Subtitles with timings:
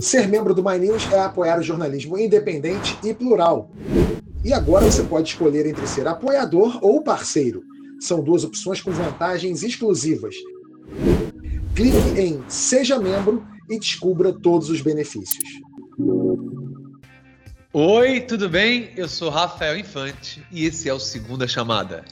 [0.00, 3.70] Ser membro do My News é apoiar o jornalismo independente e plural.
[4.44, 7.62] E agora você pode escolher entre ser apoiador ou parceiro.
[8.00, 10.34] São duas opções com vantagens exclusivas.
[11.74, 15.44] Clique em Seja Membro e descubra todos os benefícios.
[17.72, 18.90] Oi, tudo bem?
[18.96, 22.04] Eu sou Rafael Infante e esse é o Segunda Chamada.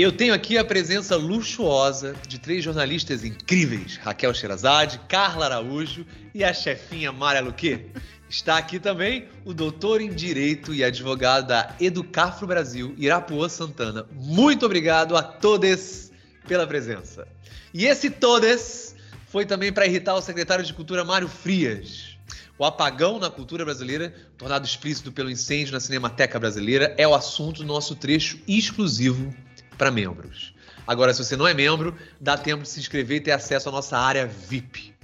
[0.00, 6.44] Eu tenho aqui a presença luxuosa de três jornalistas incríveis: Raquel Sherazade, Carla Araújo e
[6.44, 7.84] a chefinha Maria Luque.
[8.30, 14.06] Está aqui também o doutor em Direito e advogado da Educafro Brasil, Irapuã Santana.
[14.12, 16.12] Muito obrigado a todos
[16.46, 17.26] pela presença.
[17.74, 18.94] E esse todes
[19.26, 22.16] foi também para irritar o secretário de Cultura Mário Frias.
[22.56, 27.62] O apagão na cultura brasileira, tornado explícito pelo incêndio na Cinemateca Brasileira, é o assunto
[27.62, 29.34] do nosso trecho exclusivo
[29.78, 30.52] para membros.
[30.86, 33.72] Agora, se você não é membro, dá tempo de se inscrever e ter acesso à
[33.72, 34.94] nossa área VIP.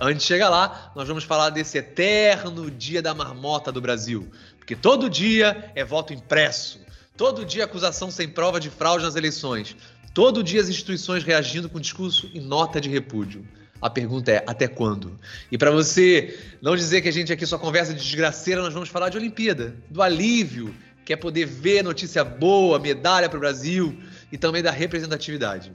[0.00, 4.30] Antes de chegar lá, nós vamos falar desse eterno dia da marmota do Brasil.
[4.58, 6.80] Porque todo dia é voto impresso,
[7.16, 9.76] todo dia acusação sem prova de fraude nas eleições,
[10.14, 13.46] todo dia as instituições reagindo com discurso e nota de repúdio.
[13.80, 15.18] A pergunta é: até quando?
[15.50, 18.88] E para você não dizer que a gente aqui só conversa de desgraceira, nós vamos
[18.88, 20.74] falar de Olimpíada, do alívio,
[21.10, 23.98] que é poder ver notícia boa, medalha para o Brasil,
[24.30, 25.72] e também da representatividade.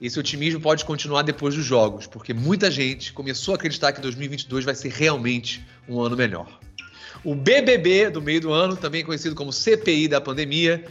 [0.00, 4.64] Esse otimismo pode continuar depois dos jogos, porque muita gente começou a acreditar que 2022
[4.64, 6.58] vai ser realmente um ano melhor.
[7.22, 10.82] O BBB do meio do ano, também conhecido como CPI da pandemia,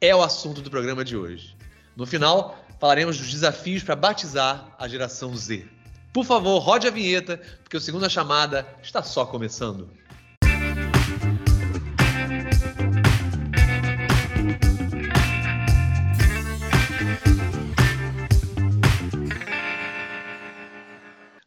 [0.00, 1.54] é o assunto do programa de hoje.
[1.94, 5.66] No final, falaremos dos desafios para batizar a geração Z.
[6.10, 9.90] Por favor, rode a vinheta, porque o Segunda Chamada está só começando.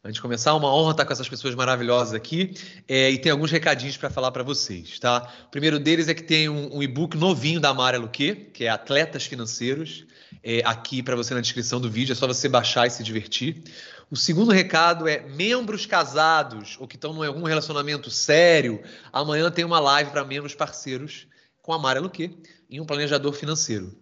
[0.05, 2.53] Antes de começar, uma honra estar com essas pessoas maravilhosas aqui
[2.87, 5.27] é, e tem alguns recadinhos para falar para vocês, tá?
[5.47, 8.69] O primeiro deles é que tem um, um e-book novinho da Mara Luque, que é
[8.69, 10.05] Atletas Financeiros,
[10.43, 13.63] é, aqui para você na descrição do vídeo, é só você baixar e se divertir.
[14.11, 19.65] O segundo recado é membros casados ou que estão em algum relacionamento sério, amanhã tem
[19.65, 21.25] uma live para membros parceiros
[21.63, 22.37] com a Mara Luque
[22.69, 23.97] e um planejador financeiro.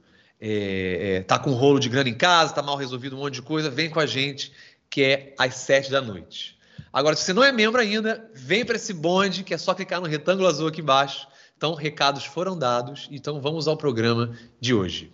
[0.46, 3.36] É, é, tá com um rolo de grana em casa, tá mal resolvido um monte
[3.36, 4.52] de coisa, vem com a gente
[4.94, 6.56] que é às sete da noite.
[6.94, 10.00] Agora, se você não é membro ainda, vem para esse bonde, que é só clicar
[10.00, 11.28] no retângulo azul aqui embaixo.
[11.58, 15.12] Então, recados foram dados, então vamos ao programa de hoje.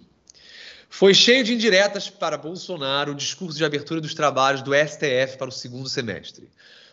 [0.89, 5.47] Foi cheio de indiretas para Bolsonaro o discurso de abertura dos trabalhos do STF para
[5.47, 6.49] o segundo semestre.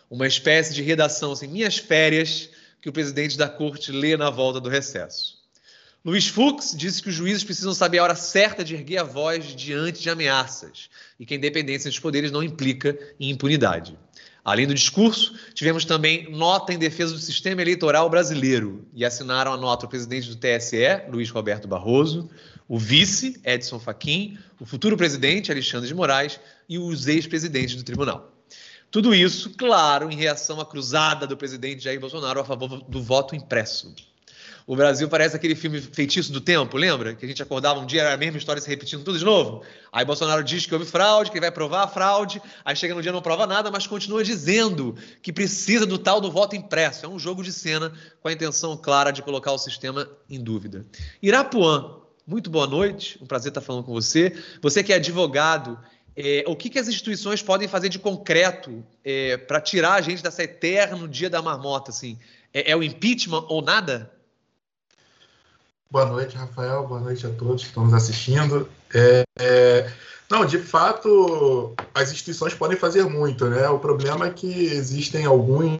[0.09, 2.49] Uma espécie de redação, assim, minhas férias,
[2.81, 5.36] que o presidente da corte lê na volta do recesso.
[6.05, 9.55] Luiz Fux disse que os juízes precisam saber a hora certa de erguer a voz
[9.55, 13.97] diante de ameaças e que a independência dos poderes não implica em impunidade.
[14.47, 19.57] Além do discurso, tivemos também nota em defesa do sistema eleitoral brasileiro e assinaram a
[19.57, 22.29] nota o presidente do TSE, Luiz Roberto Barroso,
[22.65, 28.31] o vice, Edson Fachin, o futuro presidente, Alexandre de Moraes, e os ex-presidentes do tribunal.
[28.89, 33.35] Tudo isso, claro, em reação à cruzada do presidente Jair Bolsonaro a favor do voto
[33.35, 33.93] impresso.
[34.67, 37.15] O Brasil parece aquele filme Feitiço do Tempo, lembra?
[37.15, 39.63] Que a gente acordava um dia, era a mesma história se repetindo tudo de novo.
[39.93, 43.13] Aí Bolsonaro diz que houve fraude, que vai provar a fraude, aí chega no dia
[43.13, 47.05] não prova nada, mas continua dizendo que precisa do tal do voto impresso.
[47.05, 50.85] É um jogo de cena com a intenção clara de colocar o sistema em dúvida.
[51.23, 54.35] Irapuã, muito boa noite, um prazer estar falando com você.
[54.61, 55.79] Você que é advogado,
[56.13, 60.21] é, o que, que, as instituições podem fazer de concreto é, para tirar a gente
[60.21, 61.89] dessa eterno dia da marmota?
[61.89, 62.19] Assim?
[62.53, 64.16] É, é o impeachment ou nada?
[65.89, 66.85] Boa noite, Rafael.
[66.85, 68.67] Boa noite a todos que estão nos assistindo.
[68.93, 69.89] É, é,
[70.29, 73.69] não, de fato, as instituições podem fazer muito, né?
[73.69, 75.77] O problema é que existem alguns,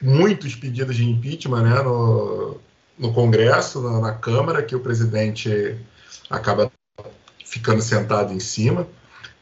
[0.00, 1.82] muitos pedidos de impeachment, né?
[1.82, 2.58] No,
[2.98, 5.76] no Congresso, na, na Câmara, que o presidente
[6.30, 6.72] acaba
[7.44, 8.88] ficando sentado em cima.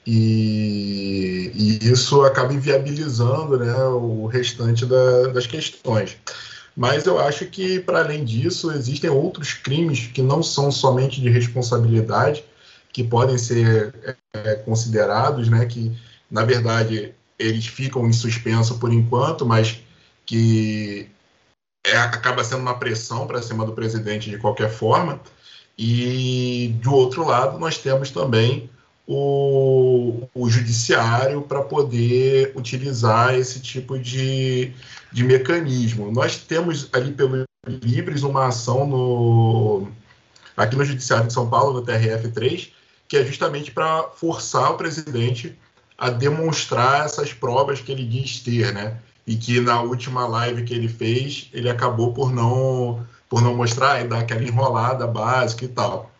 [0.05, 6.17] E, e, isso acaba inviabilizando né, o restante da, das questões.
[6.79, 11.29] Mas eu acho que, para além disso, existem outros crimes que não são somente de
[11.29, 12.45] responsabilidade,
[12.93, 15.93] que podem ser é, considerados, né, que,
[16.31, 19.81] na verdade, eles ficam em suspenso por enquanto, mas
[20.25, 21.09] que
[21.85, 25.21] é, acaba sendo uma pressão para cima do presidente de qualquer forma.
[25.77, 28.71] E, do outro lado, nós temos também
[29.05, 29.98] o
[30.69, 34.73] judiciário para poder utilizar esse tipo de,
[35.11, 36.13] de mecanismo.
[36.13, 39.89] Nós temos ali pelo Libres uma ação no,
[40.57, 42.71] aqui no Judiciário de São Paulo, no TRF3,
[43.09, 45.59] que é justamente para forçar o presidente
[45.97, 48.99] a demonstrar essas provas que ele diz ter, né?
[49.27, 54.03] e que na última live que ele fez, ele acabou por não por não mostrar
[54.03, 56.11] e dar aquela enrolada básica e tal.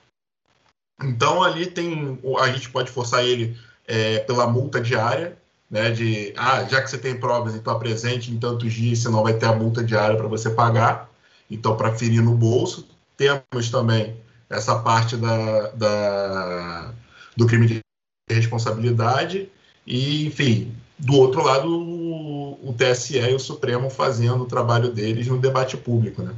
[1.03, 3.57] Então ali tem a gente pode forçar ele
[3.89, 5.37] é, pela multa diária,
[5.71, 5.91] né?
[5.91, 9.47] De ah, já que você tem provas, então apresente em tantos dias, senão vai ter
[9.47, 11.11] a multa diária para você pagar.
[11.51, 12.87] Então, para ferir no bolso.
[13.17, 14.17] Temos também
[14.51, 16.95] essa parte da, da,
[17.35, 17.81] do crime de
[18.29, 19.49] responsabilidade.
[19.87, 25.27] E, enfim, do outro lado, o, o TSE e o Supremo fazendo o trabalho deles
[25.27, 26.35] no debate público, né?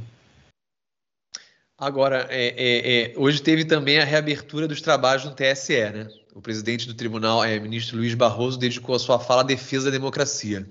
[1.77, 6.07] Agora, é, é, é, hoje teve também a reabertura dos trabalhos no TSE, né?
[6.33, 9.91] O presidente do tribunal, é, ministro Luiz Barroso, dedicou a sua fala à defesa da
[9.91, 10.65] democracia.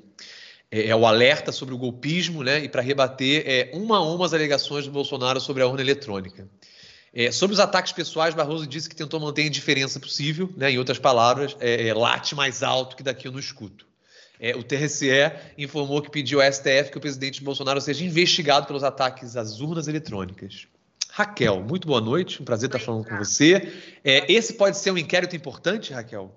[0.70, 2.64] É, é o alerta sobre o golpismo, né?
[2.64, 6.48] E para rebater é, uma a uma as alegações do Bolsonaro sobre a urna eletrônica.
[7.12, 10.70] É, sobre os ataques pessoais, Barroso disse que tentou manter a indiferença possível, né?
[10.70, 13.84] em outras palavras, é, é, late mais alto que daqui eu não escuto.
[14.38, 15.10] É, o TSE
[15.58, 19.88] informou que pediu ao STF que o presidente Bolsonaro seja investigado pelos ataques às urnas
[19.88, 20.66] eletrônicas.
[21.20, 23.70] Raquel, muito boa noite, um prazer estar falando com você.
[24.02, 26.34] É, esse pode ser um inquérito importante, Raquel?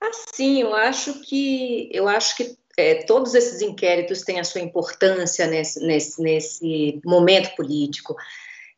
[0.00, 5.46] Assim, eu acho que eu acho que é, todos esses inquéritos têm a sua importância
[5.46, 8.16] nesse, nesse, nesse momento político.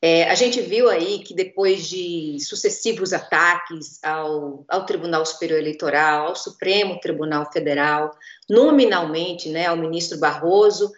[0.02, 6.26] É, a gente viu aí que depois de sucessivos ataques ao, ao, Tribunal Superior Eleitoral,
[6.26, 8.10] ao Supremo Tribunal Federal,
[8.50, 10.90] nominalmente né, ao ministro Barroso,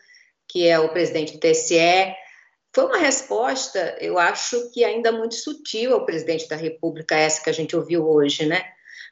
[0.49, 2.15] que é o presidente do TSE,
[2.75, 7.51] foi uma resposta, eu acho que ainda muito sutil ao presidente da República, essa que
[7.51, 8.65] a gente ouviu hoje, né?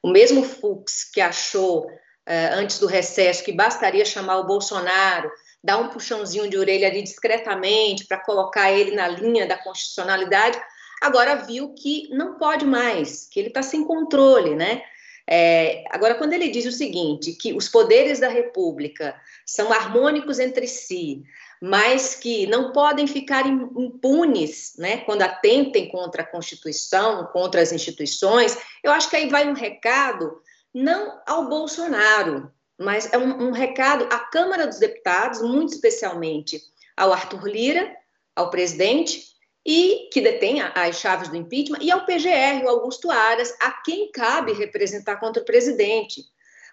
[0.02, 5.30] O mesmo Fux que achou uh, antes do recesso que bastaria chamar o Bolsonaro,
[5.62, 10.60] dar um puxãozinho de orelha ali discretamente para colocar ele na linha da constitucionalidade,
[11.02, 14.82] agora viu que não pode mais, que ele está sem controle, né?
[15.30, 19.14] É, agora, quando ele diz o seguinte, que os poderes da República
[19.44, 21.22] são harmônicos entre si,
[21.60, 28.56] mas que não podem ficar impunes, né, quando atentem contra a Constituição, contra as instituições,
[28.82, 30.40] eu acho que aí vai um recado
[30.72, 36.60] não ao Bolsonaro, mas é um, um recado à Câmara dos Deputados, muito especialmente
[36.96, 37.96] ao Arthur Lira,
[38.36, 39.26] ao presidente,
[39.66, 44.10] e que detém as chaves do impeachment, e ao PGR, o Augusto Aras, a quem
[44.12, 46.22] cabe representar contra o presidente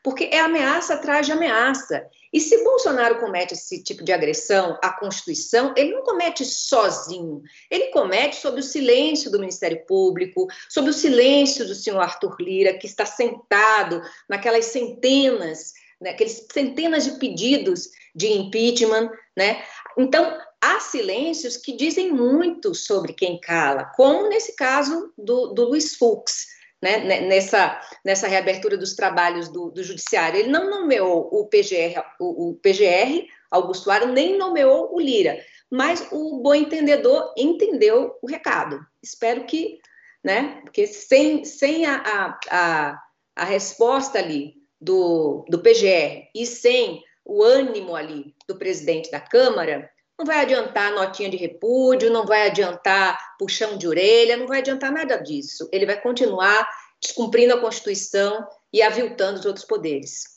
[0.05, 2.05] porque é ameaça atrás de ameaça.
[2.31, 7.87] E se Bolsonaro comete esse tipo de agressão à Constituição, ele não comete sozinho, ele
[7.87, 12.87] comete sob o silêncio do Ministério Público, sob o silêncio do senhor Arthur Lira, que
[12.87, 19.63] está sentado naquelas centenas, né, aqueles centenas de pedidos de impeachment, né?
[19.97, 25.95] Então, há silêncios que dizem muito sobre quem cala, como nesse caso do, do Luiz
[25.95, 26.54] Fux
[26.85, 30.39] né, nessa, nessa reabertura dos trabalhos do, do Judiciário.
[30.39, 35.39] Ele não nomeou o PGR, o, o PGR, Augusto Aro, nem nomeou o Lira,
[35.71, 38.79] mas o bom entendedor entendeu o recado.
[39.01, 39.79] Espero que,
[40.23, 43.01] né, porque sem, sem a, a,
[43.35, 49.89] a, resposta ali do, do PGR e sem o ânimo ali do presidente da Câmara,
[50.17, 54.91] não vai adiantar notinha de repúdio, não vai adiantar puxão de orelha, não vai adiantar
[54.91, 55.67] nada disso.
[55.71, 56.67] Ele vai continuar
[57.01, 60.35] descumprindo a Constituição e aviltando os outros poderes.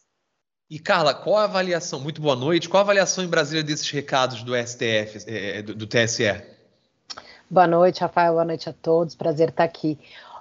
[0.71, 1.99] E Carla, qual a avaliação?
[1.99, 2.69] Muito boa noite.
[2.69, 6.43] Qual a avaliação em Brasília desses recados do STF, do, do TSE?
[7.49, 8.35] Boa noite, Rafael.
[8.35, 9.15] Boa noite a todos.
[9.15, 9.99] Prazer estar aqui.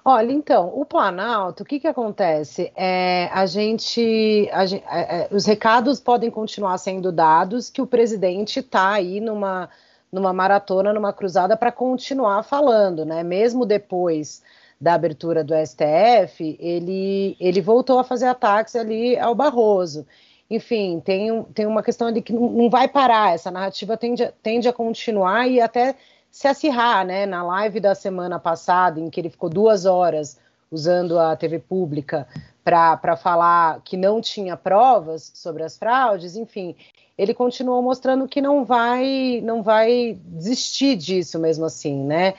[0.10, 2.72] Olha, então, o Planalto, o que, que acontece?
[2.78, 8.62] É, a gente, a é, é, os recados podem continuar sendo dados, que o presidente
[8.62, 9.70] está aí numa,
[10.10, 13.22] numa maratona, numa cruzada para continuar falando, né?
[13.22, 14.42] Mesmo depois
[14.80, 20.08] da abertura do STF, ele, ele voltou a fazer ataques ali ao Barroso.
[20.50, 24.74] Enfim, tem, tem uma questão ali que não vai parar, essa narrativa tende, tende a
[24.74, 25.98] continuar e até
[26.32, 27.26] se acirrar, né?
[27.26, 30.38] Na live da semana passada, em que ele ficou duas horas
[30.72, 32.28] usando a TV pública
[32.64, 36.76] para falar que não tinha provas sobre as fraudes, enfim,
[37.18, 42.34] ele continuou mostrando que não vai, não vai desistir disso mesmo assim, né?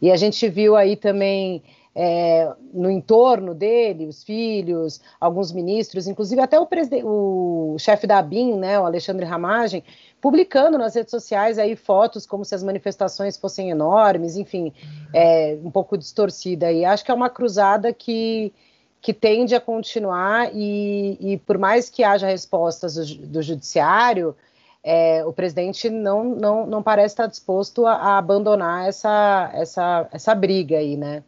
[0.00, 1.62] E a gente viu aí também
[1.94, 6.66] é, no entorno dele, os filhos, alguns ministros, inclusive até o,
[7.04, 9.84] o chefe da ABIN, né, o Alexandre Ramagem,
[10.20, 14.72] publicando nas redes sociais aí fotos como se as manifestações fossem enormes, enfim,
[15.12, 16.72] é, um pouco distorcida.
[16.72, 18.52] E acho que é uma cruzada que,
[19.00, 24.34] que tende a continuar e, e por mais que haja respostas do, do judiciário,
[24.82, 30.34] é, o presidente não, não, não parece estar disposto a, a abandonar essa, essa, essa
[30.34, 31.22] briga aí, né?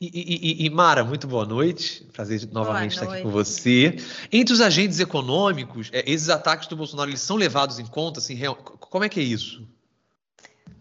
[0.00, 0.06] E,
[0.62, 2.02] e, e, Mara, muito boa noite.
[2.14, 3.98] Prazer novamente estar aqui com você.
[4.32, 8.18] Entre os agentes econômicos, é, esses ataques do Bolsonaro eles são levados em conta?
[8.18, 9.62] Assim, real, como é que é isso?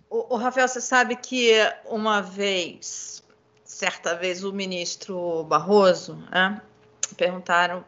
[0.09, 1.51] O, o, Rafael, você sabe que
[1.85, 3.21] uma vez,
[3.65, 6.61] certa vez, o ministro Barroso né,
[7.17, 7.83] perguntaram,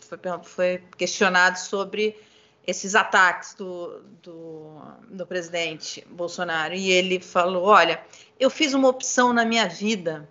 [0.00, 2.20] foi, foi questionado sobre
[2.66, 8.02] esses ataques do, do, do presidente Bolsonaro e ele falou: olha,
[8.40, 10.28] eu fiz uma opção na minha vida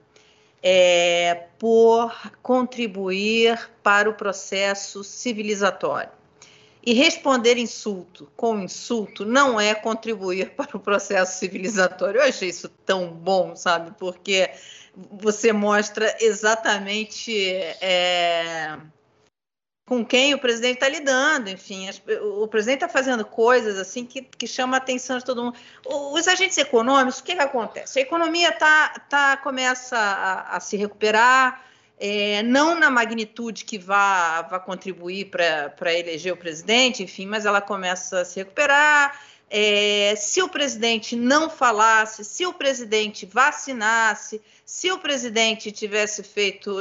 [0.64, 6.12] é, por contribuir para o processo civilizatório.
[6.86, 12.22] E responder insulto com insulto não é contribuir para o processo civilizatório.
[12.22, 13.92] Eu achei isso tão bom, sabe?
[14.00, 14.50] Porque
[15.12, 17.34] você mostra exatamente.
[17.82, 18.78] É,
[19.86, 21.90] com quem o presidente está lidando, enfim,
[22.40, 25.58] o presidente está fazendo coisas assim que, que chama a atenção de todo mundo.
[25.86, 28.00] Os agentes econômicos, o que, que acontece?
[28.00, 31.66] A economia tá, tá, começa a, a se recuperar,
[32.00, 37.62] é, não na magnitude que vá, vá contribuir para eleger o presidente, enfim, mas ela
[37.62, 39.20] começa a se recuperar.
[39.50, 46.76] É, se o presidente não falasse, se o presidente vacinasse, se o presidente tivesse feito,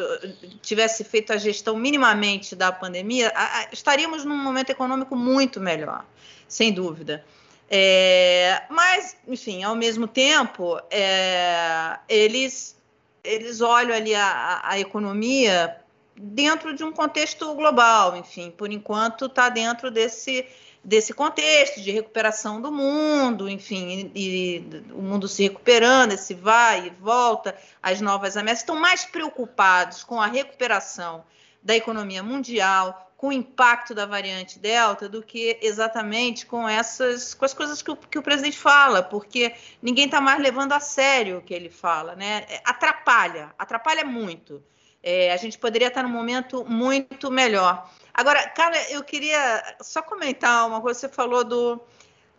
[0.62, 3.32] tivesse feito a gestão minimamente da pandemia,
[3.70, 6.04] estaríamos num momento econômico muito melhor,
[6.48, 7.24] sem dúvida.
[7.68, 12.76] É, mas, enfim, ao mesmo tempo, é, eles,
[13.24, 15.76] eles olham ali a, a economia
[16.14, 20.46] dentro de um contexto global, enfim, por enquanto está dentro desse
[20.84, 26.88] desse contexto de recuperação do mundo, enfim, e, e, o mundo se recuperando, esse vai
[26.88, 31.24] e volta, as novas ameaças, estão mais preocupados com a recuperação
[31.62, 37.44] da economia mundial, com o impacto da variante Delta, do que exatamente com essas com
[37.44, 41.38] as coisas que o, que o presidente fala, porque ninguém está mais levando a sério
[41.38, 42.44] o que ele fala, né?
[42.48, 44.60] É, atrapalha, atrapalha muito.
[45.00, 47.88] É, a gente poderia estar num momento muito melhor.
[48.14, 51.00] Agora, cara, eu queria só comentar uma coisa.
[51.00, 51.80] Você falou do,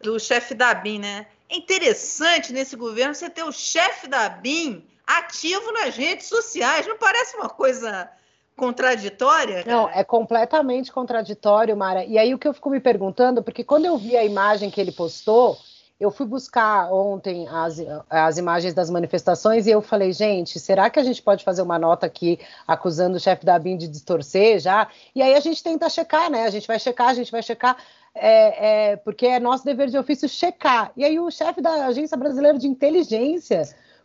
[0.01, 1.27] do chefe da BIM, né?
[1.49, 6.87] É interessante nesse governo você ter o chefe da BIM ativo nas redes sociais.
[6.87, 8.09] Não parece uma coisa
[8.55, 9.63] contraditória?
[9.65, 12.05] Não, é completamente contraditório, Mara.
[12.05, 14.79] E aí o que eu fico me perguntando, porque quando eu vi a imagem que
[14.79, 15.57] ele postou,
[16.03, 17.77] eu fui buscar ontem as,
[18.09, 21.79] as imagens das manifestações e eu falei, gente, será que a gente pode fazer uma
[21.79, 24.89] nota aqui acusando o chefe da BIM de distorcer já?
[25.15, 26.43] E aí a gente tenta checar, né?
[26.43, 27.77] A gente vai checar, a gente vai checar,
[28.13, 30.91] é, é, porque é nosso dever de ofício checar.
[30.97, 33.63] E aí o chefe da Agência Brasileira de Inteligência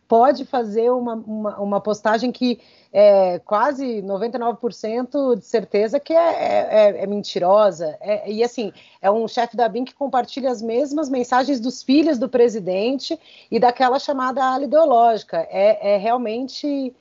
[0.09, 2.59] pode fazer uma, uma, uma postagem que
[2.91, 7.95] é quase 99% de certeza que é, é, é, é mentirosa.
[8.01, 12.17] É, e assim, é um chefe da BIM que compartilha as mesmas mensagens dos filhos
[12.17, 13.17] do presidente
[13.51, 15.47] e daquela chamada ala ideológica.
[15.51, 16.91] É, é realmente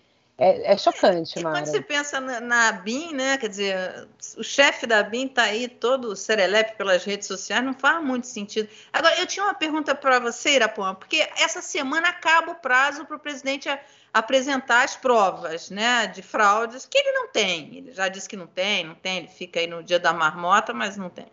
[0.41, 1.57] é, é chocante, Mara.
[1.57, 3.37] Quando você pensa na, na BIM, né?
[3.39, 8.01] Quer dizer, o chefe da BIM está aí todo serelepe pelas redes sociais, não faz
[8.05, 8.69] muito sentido.
[8.93, 13.17] Agora, eu tinha uma pergunta para você, Irapuã, porque essa semana acaba o prazo para
[13.17, 13.69] o presidente
[14.15, 17.77] apresentar as provas né, de fraudes, que ele não tem.
[17.77, 20.73] Ele já disse que não tem, não tem, ele fica aí no dia da marmota,
[20.73, 21.27] mas não tem.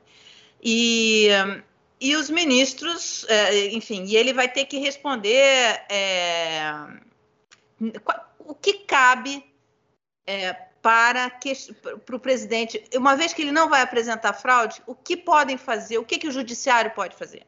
[0.62, 1.30] E.
[1.98, 6.76] E os ministros, é, enfim, e ele vai ter que responder é,
[8.46, 9.44] o que cabe
[10.26, 11.32] é, para,
[12.06, 15.98] para o presidente, uma vez que ele não vai apresentar fraude, o que podem fazer,
[15.98, 17.44] o que, que o judiciário pode fazer?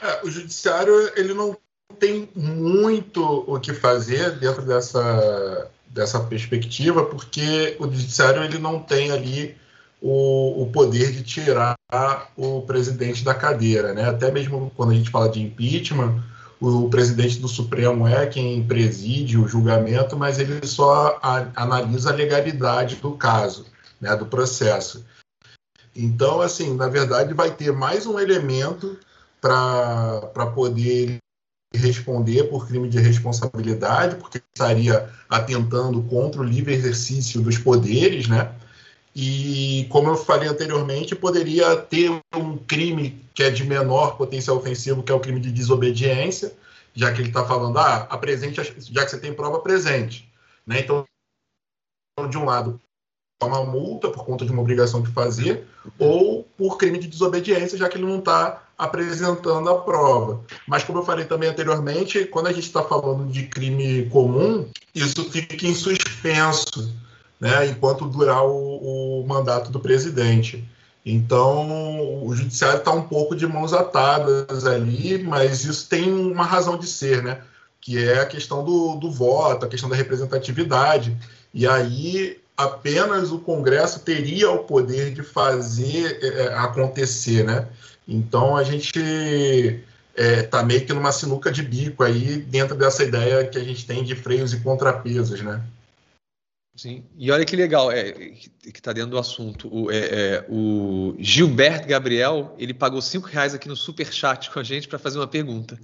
[0.00, 1.56] É, o judiciário ele não
[1.98, 9.10] tem muito o que fazer dentro dessa, dessa perspectiva, porque o judiciário ele não tem
[9.10, 9.56] ali
[10.00, 11.76] o, o poder de tirar
[12.36, 14.08] o presidente da cadeira, né?
[14.08, 16.22] Até mesmo quando a gente fala de impeachment,
[16.60, 22.14] o presidente do Supremo é quem preside o julgamento, mas ele só a, analisa a
[22.14, 23.66] legalidade do caso,
[24.00, 25.04] né, do processo.
[25.94, 28.98] Então, assim, na verdade, vai ter mais um elemento
[29.40, 31.18] para poder
[31.74, 38.54] responder por crime de responsabilidade, porque estaria atentando contra o livre exercício dos poderes, né?
[39.18, 45.02] E, como eu falei anteriormente, poderia ter um crime que é de menor potencial ofensivo,
[45.02, 46.52] que é o crime de desobediência,
[46.92, 50.30] já que ele está falando, ah, apresente, já que você tem prova, presente.
[50.66, 50.80] Né?
[50.80, 51.06] Então,
[52.28, 52.78] de um lado,
[53.42, 55.66] uma multa por conta de uma obrigação de fazer,
[55.98, 60.44] ou por crime de desobediência, já que ele não está apresentando a prova.
[60.68, 65.24] Mas, como eu falei também anteriormente, quando a gente está falando de crime comum, isso
[65.30, 66.94] fica em suspenso
[67.40, 70.64] né, enquanto durar o, o mandato do presidente.
[71.04, 76.76] Então, o judiciário está um pouco de mãos atadas ali, mas isso tem uma razão
[76.76, 77.40] de ser, né?
[77.86, 81.16] que é a questão do, do voto, a questão da representatividade.
[81.54, 87.68] E aí apenas o Congresso teria o poder de fazer é, é acontecer, né?
[88.08, 89.80] Então a gente está
[90.16, 93.86] é, tá meio que numa sinuca de bico aí dentro dessa ideia que a gente
[93.86, 95.62] tem de freios e contrapesos, né?
[96.76, 99.66] Sim, e olha que legal, é, que está dentro do assunto.
[99.74, 104.58] O, é, é, o, Gilberto Gabriel, ele pagou cinco reais aqui no super chat com
[104.58, 105.80] a gente para fazer uma pergunta.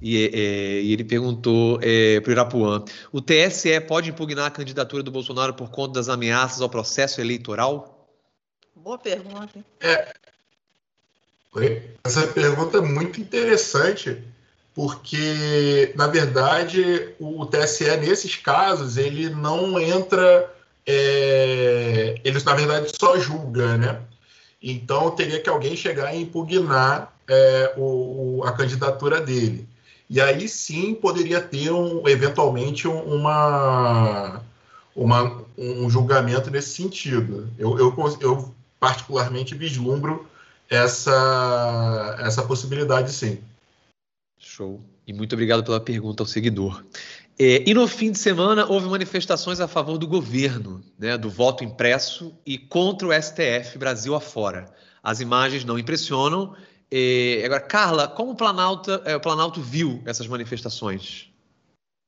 [0.00, 5.00] E, é, e ele perguntou é, para o Irapuã: o TSE pode impugnar a candidatura
[5.00, 8.08] do Bolsonaro por conta das ameaças ao processo eleitoral?
[8.74, 9.64] Boa pergunta.
[9.80, 10.12] É,
[12.02, 14.20] essa pergunta é muito interessante,
[14.74, 20.50] porque, na verdade, o TSE, nesses casos, ele não entra.
[20.86, 24.00] É, ele, na verdade, só julga, né?
[24.62, 29.68] Então, teria que alguém chegar e impugnar é, o, a candidatura dele.
[30.08, 34.42] E aí sim poderia ter, um, eventualmente, uma,
[34.94, 37.48] uma, um julgamento nesse sentido.
[37.58, 40.26] Eu, eu, eu particularmente vislumbro
[40.68, 43.38] essa, essa possibilidade, sim.
[44.44, 44.80] Show.
[45.06, 46.84] E muito obrigado pela pergunta ao seguidor.
[47.38, 51.64] É, e no fim de semana houve manifestações a favor do governo, né, do voto
[51.64, 54.66] impresso e contra o STF Brasil afora.
[55.02, 56.54] As imagens não impressionam.
[56.90, 61.32] É, agora, Carla, como o Planalto, é, o Planalto viu essas manifestações?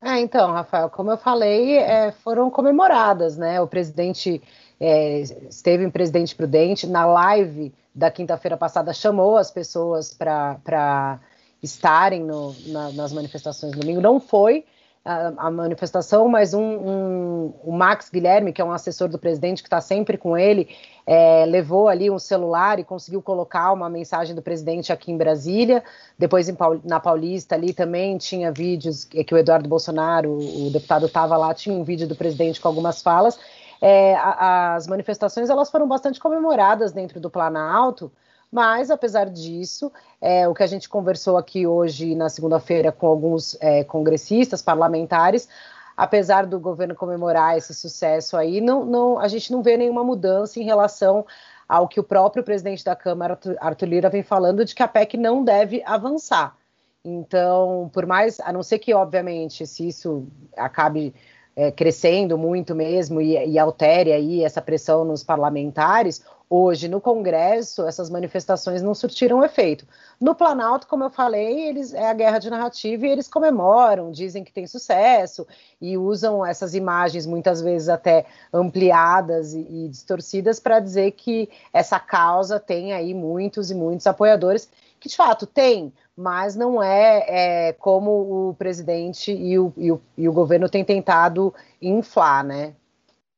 [0.03, 3.59] É, então, Rafael, como eu falei, é, foram comemoradas, né?
[3.59, 4.41] O presidente
[4.79, 11.17] é, esteve em Presidente Prudente na live da quinta-feira passada chamou as pessoas para
[11.65, 14.01] estarem no, na, nas manifestações no domingo.
[14.01, 14.63] Não foi
[15.05, 19.61] a, a manifestação, mas um, um, o Max Guilherme, que é um assessor do presidente
[19.61, 20.67] que está sempre com ele,
[21.05, 25.83] é, levou ali um celular e conseguiu colocar uma mensagem do presidente aqui em Brasília.
[26.17, 31.37] Depois em, na Paulista ali também tinha vídeos que o Eduardo Bolsonaro, o deputado estava
[31.37, 33.37] lá, tinha um vídeo do presidente com algumas falas.
[33.79, 38.11] É, a, as manifestações elas foram bastante comemoradas dentro do Planalto,
[38.51, 43.57] mas apesar disso, é, o que a gente conversou aqui hoje na segunda-feira com alguns
[43.59, 45.47] é, congressistas parlamentares,
[45.95, 50.59] apesar do governo comemorar esse sucesso aí, não, não, a gente não vê nenhuma mudança
[50.59, 51.25] em relação
[51.67, 55.17] ao que o próprio presidente da Câmara, Arthur Lira, vem falando de que a PEC
[55.17, 56.55] não deve avançar.
[57.03, 61.13] Então, por mais, a não ser que, obviamente, se isso acabe
[61.55, 67.87] é, crescendo muito mesmo e, e altere aí essa pressão nos parlamentares, hoje no Congresso
[67.87, 69.85] essas manifestações não surtiram efeito.
[70.19, 74.43] No Planalto, como eu falei, eles é a guerra de narrativa e eles comemoram, dizem
[74.43, 75.45] que tem sucesso
[75.81, 81.99] e usam essas imagens muitas vezes até ampliadas e, e distorcidas para dizer que essa
[81.99, 87.73] causa tem aí muitos e muitos apoiadores que de fato tem, mas não é, é
[87.73, 92.73] como o presidente e o, e, o, e o governo têm tentado inflar, né?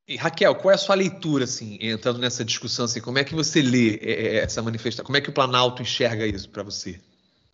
[0.07, 3.35] E, Raquel, qual é a sua leitura, assim, entrando nessa discussão, assim, como é que
[3.35, 5.05] você lê é, é, essa manifestação?
[5.05, 7.01] Como é que o Planalto enxerga isso para você?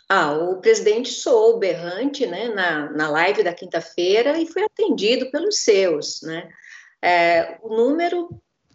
[0.07, 5.59] Ah, o presidente soou berrante, né, na, na live da quinta-feira e foi atendido pelos
[5.59, 6.47] seus, né?
[7.01, 8.29] É, o número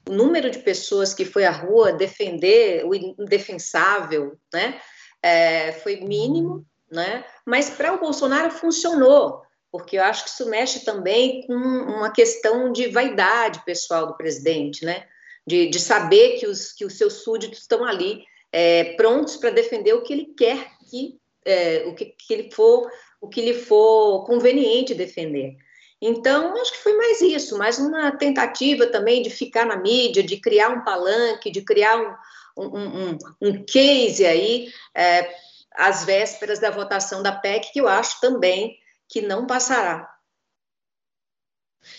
[0.09, 4.81] o número de pessoas que foi à rua defender o indefensável, né,
[5.23, 7.25] é, foi mínimo, né?
[7.45, 12.72] Mas para o Bolsonaro funcionou, porque eu acho que isso mexe também com uma questão
[12.72, 15.07] de vaidade pessoal do presidente, né?
[15.46, 19.94] De, de saber que os, que os seus súditos estão ali é, prontos para defender
[19.94, 24.24] o que ele quer que, é, o que, que ele for o que lhe for
[24.24, 25.57] conveniente defender.
[26.00, 30.37] Então, acho que foi mais isso, mais uma tentativa também de ficar na mídia, de
[30.37, 32.14] criar um palanque, de criar um,
[32.57, 35.28] um, um, um case aí é,
[35.74, 38.78] às vésperas da votação da PEC, que eu acho também
[39.09, 40.09] que não passará.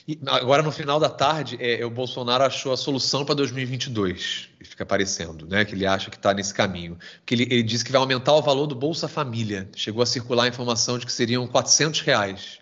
[0.07, 4.85] E agora, no final da tarde, é, o Bolsonaro achou a solução para 2022, fica
[4.85, 5.65] parecendo, né?
[5.65, 6.97] Que ele acha que está nesse caminho.
[7.19, 9.69] Porque ele, ele disse que vai aumentar o valor do Bolsa Família.
[9.75, 12.59] Chegou a circular a informação de que seriam 400 reais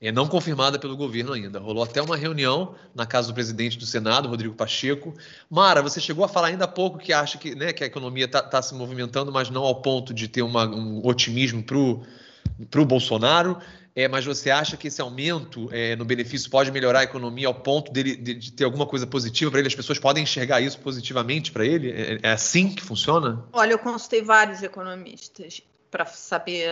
[0.00, 1.58] é, não confirmada pelo governo ainda.
[1.58, 5.14] Rolou até uma reunião na casa do presidente do Senado, Rodrigo Pacheco.
[5.50, 8.24] Mara, você chegou a falar ainda há pouco que acha que, né, que a economia
[8.24, 12.84] está tá se movimentando, mas não ao ponto de ter uma, um otimismo para o
[12.86, 13.58] Bolsonaro.
[13.94, 17.54] É, mas você acha que esse aumento é, no benefício pode melhorar a economia ao
[17.54, 19.68] ponto dele, de, de ter alguma coisa positiva para ele?
[19.68, 21.90] As pessoas podem enxergar isso positivamente para ele?
[21.90, 23.44] É, é, assim que funciona?
[23.52, 26.68] Olha, eu consultei vários economistas para saber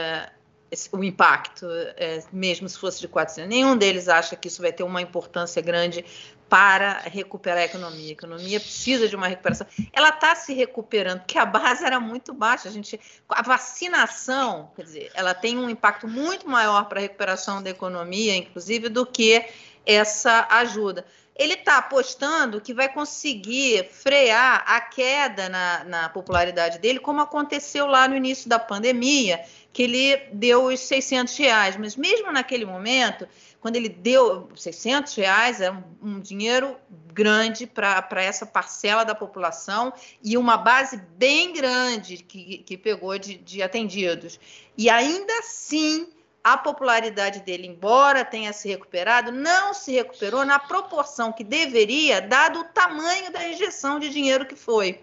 [0.92, 3.48] o impacto, é, mesmo se fosse de 400.
[3.48, 6.04] Nenhum deles acha que isso vai ter uma importância grande
[6.48, 8.08] para recuperar a economia.
[8.08, 9.66] A economia precisa de uma recuperação.
[9.92, 12.68] Ela está se recuperando, porque a base era muito baixa.
[12.68, 17.62] A, gente, a vacinação, quer dizer, ela tem um impacto muito maior para a recuperação
[17.62, 19.44] da economia, inclusive, do que
[19.84, 21.04] essa ajuda.
[21.36, 27.86] Ele está apostando que vai conseguir frear a queda na, na popularidade dele, como aconteceu
[27.86, 29.40] lá no início da pandemia,
[29.72, 31.76] que ele deu os 600 reais.
[31.76, 33.28] Mas mesmo naquele momento,
[33.60, 35.70] quando ele deu 600 reais, é
[36.02, 36.76] um, dinheiro
[37.12, 39.92] grande para essa parcela da população
[40.22, 44.38] e uma base bem grande que, que pegou de, de atendidos.
[44.76, 46.06] E ainda assim,
[46.42, 52.60] a popularidade dele, embora tenha se recuperado, não se recuperou na proporção que deveria, dado
[52.60, 55.00] o tamanho da injeção de dinheiro que foi.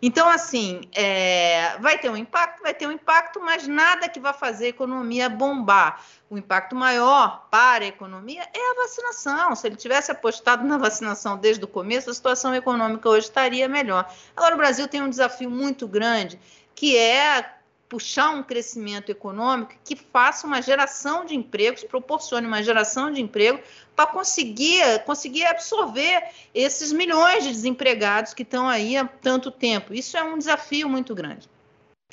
[0.00, 4.32] Então, assim, é, vai ter um impacto, vai ter um impacto, mas nada que vá
[4.32, 6.04] fazer a economia bombar.
[6.30, 9.56] O impacto maior para a economia é a vacinação.
[9.56, 14.08] Se ele tivesse apostado na vacinação desde o começo, a situação econômica hoje estaria melhor.
[14.36, 16.38] Agora, o Brasil tem um desafio muito grande,
[16.76, 17.57] que é
[17.88, 23.60] puxar um crescimento econômico que faça uma geração de empregos, proporcione uma geração de emprego
[23.96, 26.22] para conseguir, conseguir absorver
[26.54, 29.94] esses milhões de desempregados que estão aí há tanto tempo.
[29.94, 31.48] Isso é um desafio muito grande.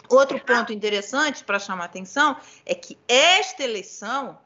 [0.09, 4.37] Outro ponto interessante para chamar atenção é que esta eleição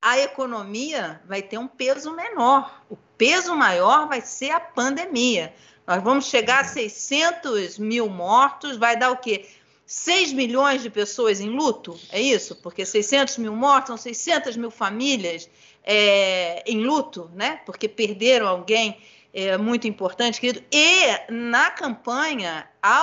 [0.00, 2.82] a economia vai ter um peso menor.
[2.90, 5.54] O peso maior vai ser a pandemia.
[5.86, 9.48] Nós vamos chegar a 600 mil mortos, vai dar o quê?
[9.92, 12.56] 6 milhões de pessoas em luto, é isso?
[12.56, 15.50] Porque 600 mil mortos são 600 mil famílias
[15.84, 17.60] é, em luto, né?
[17.66, 19.02] Porque perderam alguém
[19.34, 20.64] é, muito importante, querido.
[20.72, 23.00] E na campanha, a,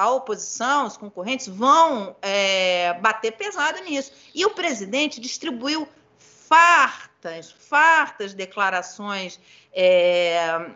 [0.00, 4.12] a oposição, os concorrentes, vão é, bater pesado nisso.
[4.32, 9.40] E o presidente distribuiu fartas, fartas declarações
[9.72, 10.70] é,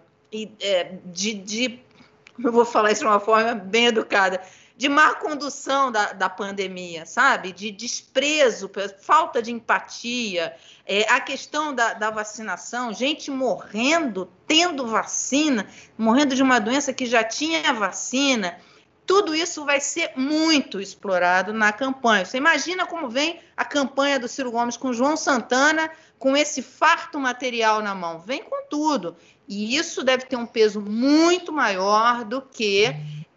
[0.61, 1.81] é de, de.
[2.43, 4.43] Eu vou falar isso de uma forma bem educada
[4.77, 7.53] de má condução da, da pandemia, sabe?
[7.53, 10.55] De desprezo, falta de empatia,
[10.87, 17.07] é, a questão da, da vacinação, gente morrendo, tendo vacina, morrendo de uma doença que
[17.07, 18.59] já tinha vacina.
[19.05, 22.25] Tudo isso vai ser muito explorado na campanha.
[22.25, 27.19] Você imagina como vem a campanha do Ciro Gomes com João Santana, com esse farto
[27.19, 28.21] material na mão.
[28.21, 29.17] Vem com tudo.
[29.49, 32.95] E isso deve ter um peso muito maior do que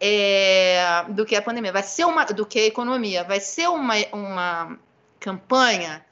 [0.07, 3.95] é, do que a pandemia, vai ser uma, do que a economia, vai ser uma,
[4.11, 4.79] uma
[5.19, 6.05] campanha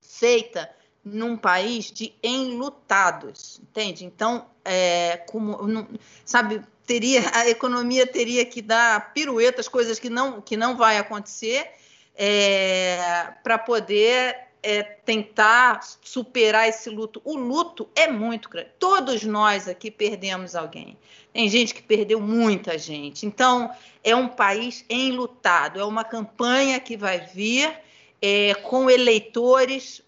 [0.00, 0.70] feita
[1.04, 4.04] num país de enlutados, entende?
[4.04, 5.88] Então, é, como, não,
[6.24, 11.68] sabe, teria a economia teria que dar piruetas, coisas que não que não vai acontecer,
[12.14, 17.20] é, para poder é, tentar superar esse luto.
[17.24, 18.70] O luto é muito grande.
[18.78, 20.96] Todos nós aqui perdemos alguém.
[21.32, 23.26] Tem gente que perdeu muita gente.
[23.26, 23.70] Então,
[24.04, 25.80] é um país enlutado.
[25.80, 27.74] É uma campanha que vai vir
[28.20, 30.00] é, com eleitores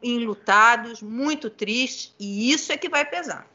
[0.00, 3.50] enlutados, muito tristes, e isso é que vai pesar.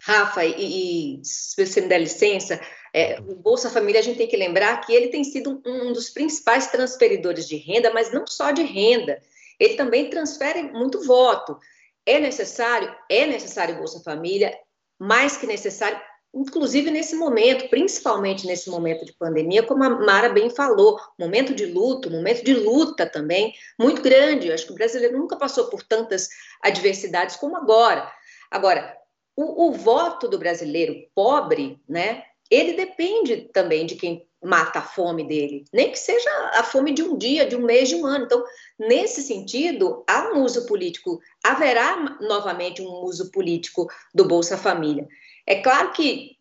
[0.00, 2.60] Rafa, e, e se você me der licença,
[2.92, 5.92] é, o Bolsa Família a gente tem que lembrar que ele tem sido um, um
[5.92, 9.20] dos principais transferidores de renda, mas não só de renda
[9.58, 11.58] ele também transfere muito voto.
[12.06, 12.94] É necessário?
[13.10, 14.56] É necessário Bolsa Família,
[14.98, 16.00] mais que necessário,
[16.34, 21.66] inclusive nesse momento, principalmente nesse momento de pandemia, como a Mara bem falou, momento de
[21.66, 24.48] luto, momento de luta também, muito grande.
[24.48, 26.28] Eu acho que o brasileiro nunca passou por tantas
[26.62, 28.10] adversidades como agora.
[28.50, 28.96] Agora,
[29.36, 35.24] o, o voto do brasileiro pobre, né, ele depende também de quem mata a fome
[35.26, 38.24] dele, nem que seja a fome de um dia, de um mês, de um ano.
[38.24, 38.44] Então,
[38.78, 45.06] nesse sentido, há um uso político, haverá novamente um uso político do Bolsa Família.
[45.46, 46.38] É claro que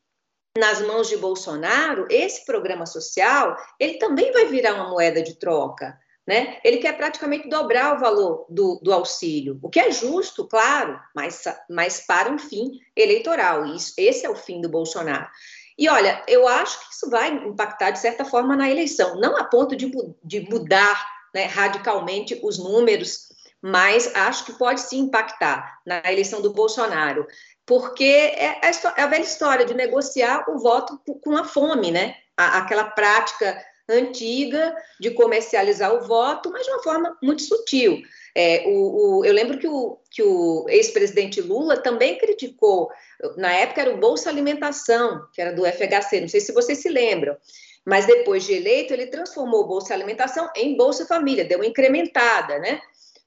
[0.58, 5.98] nas mãos de Bolsonaro, esse programa social, ele também vai virar uma moeda de troca.
[6.26, 6.60] Né?
[6.62, 11.44] Ele quer praticamente dobrar o valor do, do auxílio, o que é justo, claro, mas,
[11.70, 13.66] mas para um fim eleitoral.
[13.68, 15.30] Isso, esse é o fim do Bolsonaro.
[15.78, 19.44] E olha, eu acho que isso vai impactar de certa forma na eleição, não a
[19.44, 19.92] ponto de,
[20.24, 23.28] de mudar né, radicalmente os números,
[23.62, 27.28] mas acho que pode sim impactar na eleição do Bolsonaro,
[27.66, 32.16] porque é, é, é a velha história de negociar o voto com a fome, né?
[32.38, 33.60] aquela prática
[33.90, 38.02] antiga de comercializar o voto, mas de uma forma muito sutil.
[38.36, 42.90] É, o, o, eu lembro que o, que o ex-presidente Lula também criticou,
[43.36, 46.90] na época era o Bolsa Alimentação, que era do FHC, não sei se vocês se
[46.90, 47.36] lembram,
[47.86, 52.60] mas depois de eleito, ele transformou o Bolsa Alimentação em Bolsa Família, deu uma incrementada,
[52.60, 52.82] né?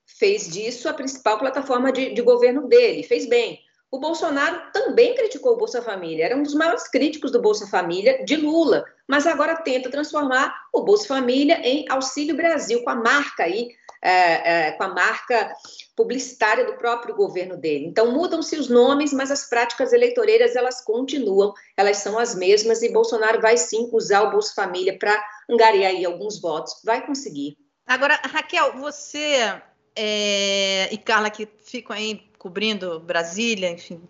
[0.06, 3.58] Fez disso a principal plataforma de, de governo dele, fez bem.
[3.90, 8.24] O Bolsonaro também criticou o Bolsa Família, era um dos maiores críticos do Bolsa Família
[8.24, 13.42] de Lula, mas agora tenta transformar o Bolsa Família em Auxílio Brasil, com a marca
[13.42, 15.52] aí, é, é, com a marca
[15.96, 17.86] publicitária do próprio governo dele.
[17.86, 22.92] Então mudam-se os nomes, mas as práticas eleitoreiras elas continuam, elas são as mesmas e
[22.92, 27.58] Bolsonaro vai sim usar o Bolsa Família para angariar aí alguns votos, vai conseguir.
[27.84, 29.60] Agora, Raquel, você
[29.96, 34.00] é, e Carla que ficam aí cobrindo Brasília, enfim.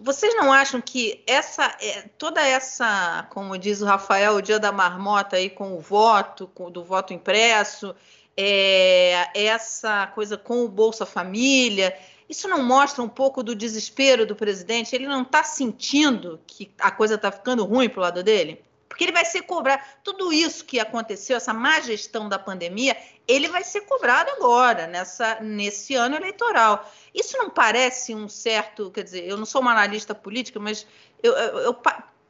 [0.00, 4.72] Vocês não acham que essa, é, toda essa, como diz o Rafael, o dia da
[4.72, 7.94] marmota aí com o voto, com, do voto impresso,
[8.34, 11.94] é, essa coisa com o Bolsa Família,
[12.28, 14.94] isso não mostra um pouco do desespero do presidente?
[14.94, 18.64] Ele não está sentindo que a coisa está ficando ruim para o lado dele?
[18.96, 19.82] Porque ele vai ser cobrado.
[20.02, 22.96] Tudo isso que aconteceu, essa má gestão da pandemia,
[23.28, 26.90] ele vai ser cobrado agora, nessa, nesse ano eleitoral.
[27.14, 28.90] Isso não parece um certo.
[28.90, 30.86] Quer dizer, eu não sou uma analista política, mas
[31.22, 31.76] eu, eu,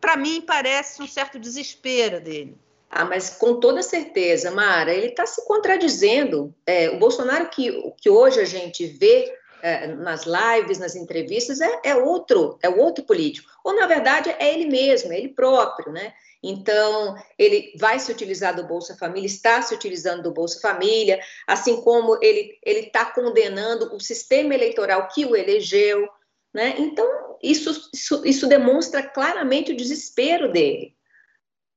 [0.01, 2.59] para mim parece um certo desespero dele.
[2.91, 6.53] Ah, mas com toda certeza, Mara, ele está se contradizendo.
[6.67, 11.81] É, o Bolsonaro que, que hoje a gente vê é, nas lives, nas entrevistas, é,
[11.85, 13.49] é, outro, é outro político.
[13.63, 16.13] Ou, na verdade, é ele mesmo, é ele próprio, né?
[16.49, 21.81] Então, ele vai se utilizar do Bolsa Família, está se utilizando do Bolsa Família, assim
[21.83, 26.09] como ele está condenando o sistema eleitoral que o elegeu.
[26.55, 26.77] Né?
[26.79, 30.95] Então, isso, isso, isso demonstra claramente o desespero dele.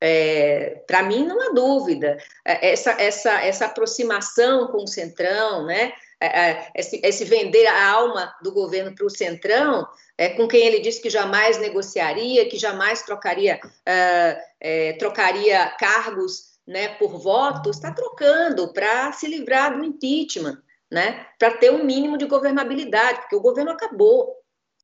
[0.01, 2.17] É, para mim, não há dúvida.
[2.45, 5.93] É, essa, essa, essa aproximação com o Centrão, né?
[6.21, 10.65] É, é, esse, esse, vender a alma do governo para o Centrão, é, com quem
[10.65, 17.77] ele disse que jamais negociaria, que jamais trocaria, é, é trocaria cargos né, por votos,
[17.77, 23.35] está trocando para se livrar do impeachment, né, para ter um mínimo de governabilidade, porque
[23.35, 24.35] o governo acabou.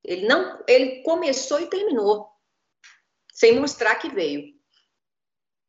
[0.03, 2.29] Ele não, ele começou e terminou,
[3.33, 4.53] sem mostrar que veio.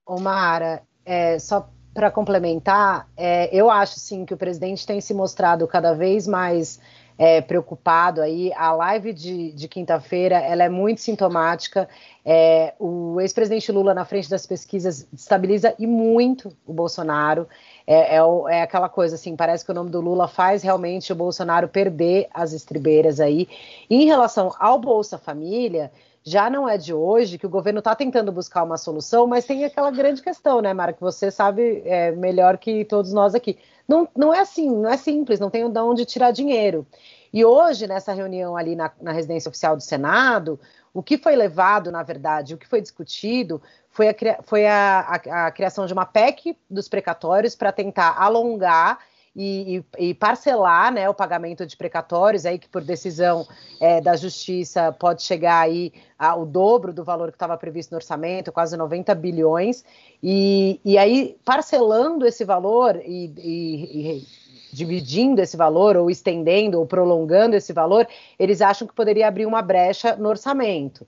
[0.06, 5.66] Omara, é, só para complementar, é, eu acho sim que o presidente tem se mostrado
[5.66, 6.78] cada vez mais
[7.16, 8.52] é, preocupado aí.
[8.52, 11.88] A live de, de quinta-feira ela é muito sintomática.
[12.22, 17.48] É, o ex-presidente Lula na frente das pesquisas estabiliza e muito o Bolsonaro.
[17.86, 21.16] É, é, é, aquela coisa assim, parece que o nome do Lula faz realmente o
[21.16, 23.48] Bolsonaro perder as estribeiras aí.
[23.88, 25.90] E em relação ao Bolsa Família,
[26.28, 29.64] já não é de hoje que o governo está tentando buscar uma solução, mas tem
[29.64, 33.56] aquela grande questão, né, Mara, que você sabe é, melhor que todos nós aqui.
[33.86, 36.84] Não, não é assim, não é simples, não tem de onde tirar dinheiro.
[37.32, 40.58] E hoje, nessa reunião ali na, na residência oficial do Senado,
[40.92, 45.46] o que foi levado, na verdade, o que foi discutido foi a, foi a, a,
[45.46, 48.98] a criação de uma PEC dos precatórios para tentar alongar
[49.36, 53.46] e, e, e, parcelar né, o pagamento de precatórios, aí que por decisão
[53.78, 58.50] é, da justiça pode chegar aí ao dobro do valor que estava previsto no orçamento,
[58.50, 59.84] quase 90 bilhões,
[60.22, 64.26] e, e aí parcelando esse valor e, e
[64.72, 68.06] dividindo esse valor, ou estendendo, ou prolongando esse valor,
[68.38, 71.06] eles acham que poderia abrir uma brecha no orçamento.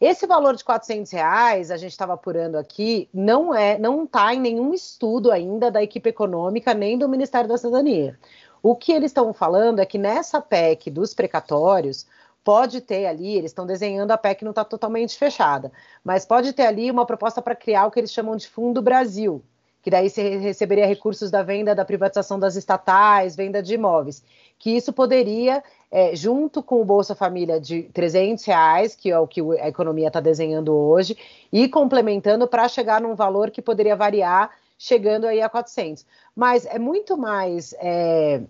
[0.00, 4.40] Esse valor de 400 reais, a gente estava apurando aqui, não é, não está em
[4.40, 8.18] nenhum estudo ainda da equipe econômica nem do Ministério da Cidadania.
[8.62, 12.06] O que eles estão falando é que nessa PEC dos precatórios
[12.44, 15.72] pode ter ali, eles estão desenhando a PEC não está totalmente fechada,
[16.04, 19.42] mas pode ter ali uma proposta para criar o que eles chamam de Fundo Brasil,
[19.82, 24.22] que daí você receberia recursos da venda da privatização das estatais, venda de imóveis,
[24.58, 29.26] que isso poderia é, junto com o Bolsa Família de 300 reais, que é o
[29.26, 31.16] que a economia está desenhando hoje,
[31.52, 36.04] e complementando para chegar num valor que poderia variar, chegando aí a 400.
[36.34, 38.42] Mas é muito mais, é,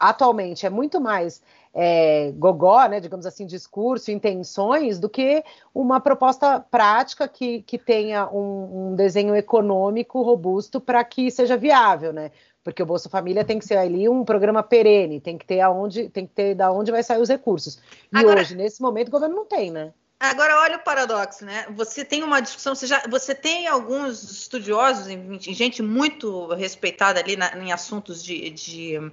[0.00, 1.42] atualmente, é muito mais
[1.74, 5.42] é, gogó, né, digamos assim, discurso, intenções, do que
[5.74, 12.12] uma proposta prática que, que tenha um, um desenho econômico robusto para que seja viável,
[12.12, 12.30] né?
[12.64, 16.08] Porque o Bolsa Família tem que ser ali um programa perene, tem que ter aonde,
[16.08, 17.78] tem que ter da onde vai sair os recursos.
[18.10, 19.92] E Agora, hoje, nesse momento, o governo não tem, né?
[20.18, 21.66] Agora, olha o paradoxo, né?
[21.76, 25.06] Você tem uma discussão, você, já, você tem alguns estudiosos,
[25.40, 29.12] gente muito respeitada ali na, em assuntos de, de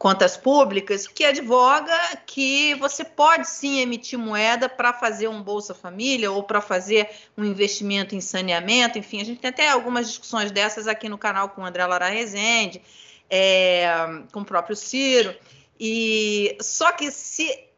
[0.00, 6.32] contas públicas, que advoga que você pode sim emitir moeda para fazer um Bolsa Família
[6.32, 10.88] ou para fazer um investimento em saneamento, enfim, a gente tem até algumas discussões dessas
[10.88, 12.80] aqui no canal com o André Lara Rezende,
[13.28, 13.90] é,
[14.32, 15.36] com o próprio Ciro.
[15.78, 17.69] E só que se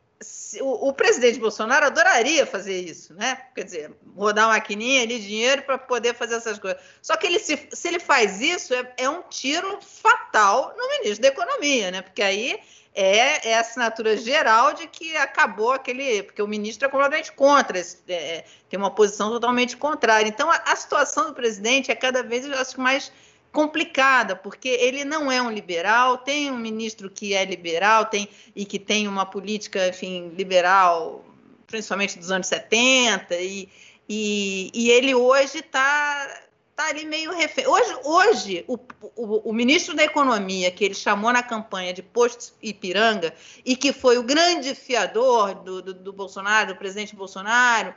[0.60, 3.38] o, o, presidente Bolsonaro adoraria fazer isso, né?
[3.54, 6.80] Quer dizer, rodar uma maquininha ali, dinheiro para poder fazer essas coisas.
[7.00, 11.22] Só que ele, se, se ele faz isso, é, é, um tiro fatal no ministro
[11.22, 12.02] da Economia, né?
[12.02, 12.58] Porque aí
[12.94, 16.22] é, é a assinatura geral de que acabou aquele.
[16.22, 20.28] Porque o ministro é completamente contra, é, tem uma posição totalmente contrária.
[20.28, 23.10] Então, a, a situação do presidente é cada vez, eu acho, mais
[23.52, 28.64] complicada, porque ele não é um liberal, tem um ministro que é liberal tem, e
[28.64, 31.22] que tem uma política, enfim, liberal,
[31.66, 33.68] principalmente dos anos 70, e,
[34.08, 36.40] e, e ele hoje está
[36.74, 37.66] tá ali meio refém.
[37.66, 38.78] Hoje, hoje o,
[39.14, 43.34] o, o, ministro da Economia, que ele chamou na campanha de Posto Ipiranga,
[43.66, 47.94] e que foi o grande fiador do, do, do Bolsonaro, do presidente Bolsonaro,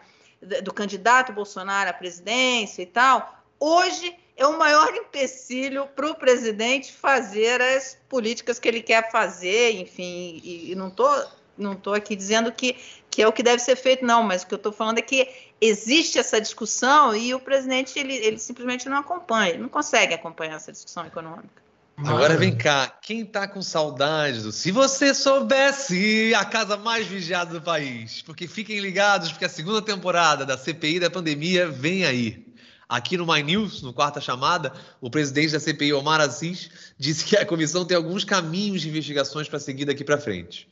[0.61, 6.91] do candidato Bolsonaro à presidência e tal, hoje é o maior empecilho para o presidente
[6.91, 11.09] fazer as políticas que ele quer fazer, enfim, e, e não estou
[11.57, 12.75] não tô aqui dizendo que,
[13.09, 15.01] que é o que deve ser feito, não, mas o que eu estou falando é
[15.01, 20.55] que existe essa discussão e o presidente ele, ele simplesmente não acompanha, não consegue acompanhar
[20.55, 21.63] essa discussão econômica.
[21.97, 27.53] Agora vem cá, quem tá com saudades do Se Você Soubesse, a casa mais vigiada
[27.53, 28.21] do país?
[28.21, 32.44] Porque fiquem ligados, porque a segunda temporada da CPI da pandemia vem aí.
[32.87, 34.71] Aqui no My News, no quarta chamada,
[35.01, 39.49] o presidente da CPI, Omar Aziz, disse que a comissão tem alguns caminhos de investigações
[39.49, 40.67] para seguir daqui para frente.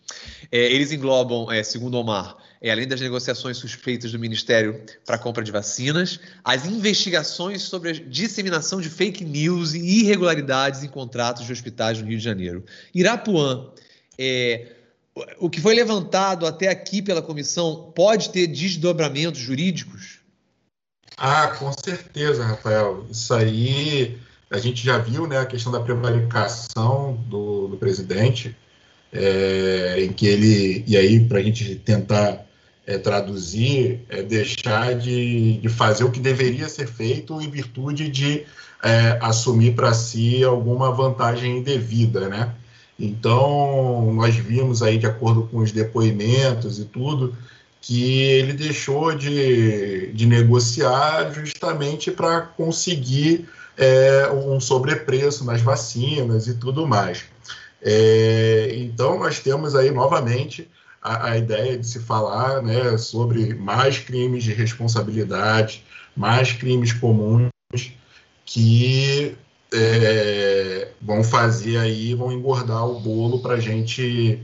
[0.52, 5.19] É, eles englobam, é, segundo Omar, é, além das negociações suspeitas do Ministério para a
[5.19, 11.45] compra de vacinas, as investigações sobre a disseminação de fake news e irregularidades em contratos
[11.45, 12.63] de hospitais no Rio de Janeiro.
[12.93, 13.71] Irapuã,
[14.17, 14.67] é,
[15.39, 20.22] o que foi levantado até aqui pela comissão pode ter desdobramentos jurídicos?
[21.17, 23.06] Ah, com certeza, Rafael.
[23.10, 24.17] Isso aí
[24.49, 28.56] a gente já viu, né, a questão da prevaricação do, do presidente,
[29.12, 32.45] é, em que ele, e aí para a gente tentar
[32.86, 38.45] é, traduzir, é deixar de, de fazer o que deveria ser feito em virtude de
[38.84, 42.54] é, assumir para si alguma vantagem indevida, né?
[42.99, 47.36] Então, nós vimos aí, de acordo com os depoimentos e tudo,
[47.84, 56.54] que ele deixou de, de negociar justamente para conseguir é, um sobrepreço nas vacinas e
[56.54, 57.26] tudo mais.
[57.82, 64.00] É, então, nós temos aí novamente a, a, ideia de se falar né, sobre mais
[64.00, 65.84] crimes de responsabilidade,
[66.15, 67.52] mais crimes comuns
[68.46, 69.36] que
[69.74, 74.39] é, vão fazer aí, vão engordar o bolo para a gente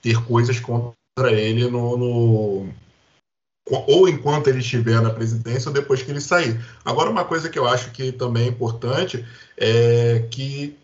[0.00, 2.68] ter coisas contra ele no, no,
[3.70, 6.60] ou enquanto ele estiver na presidência ou depois que ele sair.
[6.84, 9.24] Agora, uma coisa que eu acho que também é importante
[9.56, 10.76] é que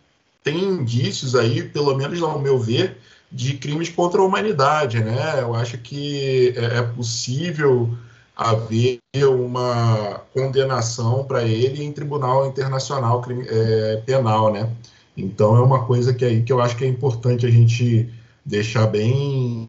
[0.42, 2.96] tem indícios aí, pelo menos ao meu ver,
[3.30, 5.40] de crimes contra a humanidade, né?
[5.40, 7.90] Eu acho que é, é possível
[8.34, 14.68] haver uma condenação para ele em tribunal internacional é, penal, né?
[15.16, 18.08] Então é uma coisa que aí que eu acho que é importante a gente
[18.44, 19.66] deixar bem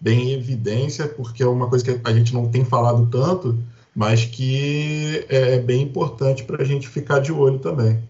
[0.00, 3.58] bem em evidência, porque é uma coisa que a gente não tem falado tanto,
[3.94, 8.08] mas que é bem importante para a gente ficar de olho também.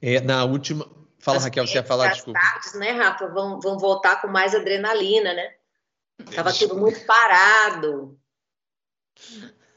[0.00, 0.86] É, na última.
[1.18, 2.40] Fala, As Raquel, você ia falar, desculpa.
[2.40, 5.50] Tardes, né, Rafa, vão, vão voltar com mais adrenalina, né?
[6.18, 8.18] Estava tudo muito parado.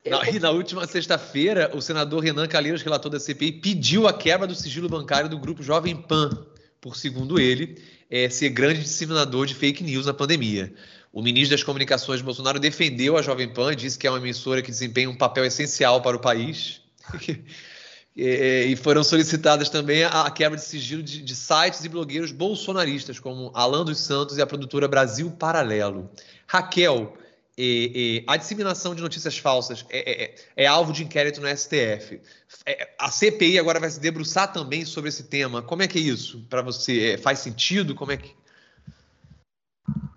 [0.06, 4.48] Na, e na última sexta-feira, o senador Renan Calheiros, relator da CPI, pediu a quebra
[4.48, 6.46] do sigilo bancário do grupo Jovem Pan,
[6.80, 10.74] por segundo ele, é, ser grande disseminador de fake news na pandemia.
[11.12, 14.70] O ministro das Comunicações, Bolsonaro, defendeu a Jovem Pan, disse que é uma emissora que
[14.70, 16.82] desempenha um papel essencial para o país.
[18.16, 23.52] e foram solicitadas também a quebra de sigilo de, de, sites e blogueiros bolsonaristas, como
[23.54, 26.10] Alan dos Santos e a produtora Brasil Paralelo.
[26.48, 27.18] Raquel,
[27.58, 32.22] e, e, a disseminação de notícias falsas é, é, é, alvo de inquérito no STF.
[32.66, 35.62] É, a CPI agora vai se debruçar também sobre esse tema.
[35.62, 37.12] Como é que é isso para você?
[37.12, 37.96] É, faz sentido?
[37.96, 38.36] Como é que.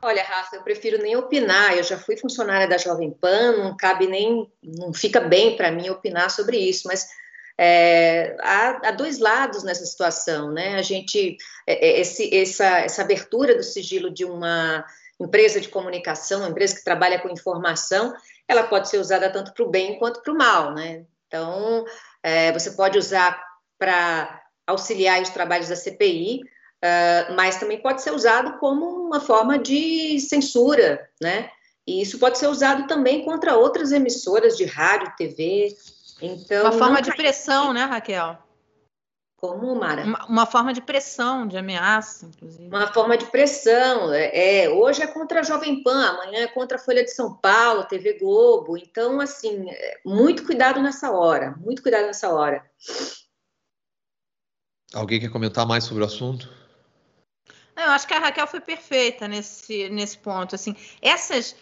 [0.03, 1.77] Olha, Rafa, eu prefiro nem opinar.
[1.77, 5.91] Eu já fui funcionária da Jovem Pan, não cabe nem, não fica bem para mim
[5.91, 7.07] opinar sobre isso, mas
[7.57, 10.77] é, há, há, dois lados nessa situação, né?
[10.77, 14.85] A gente, é, esse, essa, essa abertura do sigilo de uma
[15.21, 18.15] empresa de comunicação, uma empresa que trabalha com informação,
[18.47, 21.05] ela pode ser usada tanto para o bem quanto para o mal, né?
[21.27, 21.85] Então,
[22.23, 23.43] é, você pode usar
[23.79, 26.47] para auxiliar os trabalhos da CPI, uh,
[26.83, 31.51] ah, mas também pode ser usado como uma forma de censura, né?
[31.87, 35.75] E isso pode ser usado também contra outras emissoras de rádio, TV.
[36.21, 38.39] Então, uma forma de pressão, né, Raquel?
[39.39, 40.03] Como, Mara?
[40.03, 42.67] Uma, uma, forma de pressão, de ameaça, inclusive.
[42.67, 44.13] Uma forma de pressão.
[44.13, 47.35] É, é, hoje é contra a Jovem Pan, amanhã é contra a Folha de São
[47.35, 48.77] Paulo, TV Globo.
[48.77, 52.69] Então, assim, é, muito cuidado nessa hora, muito cuidado nessa hora.
[54.93, 56.53] Alguém quer comentar mais sobre o assunto?
[57.77, 60.57] Eu acho que a Raquel foi perfeita nesse, nesse ponto.
[60.57, 61.55] Assim, essas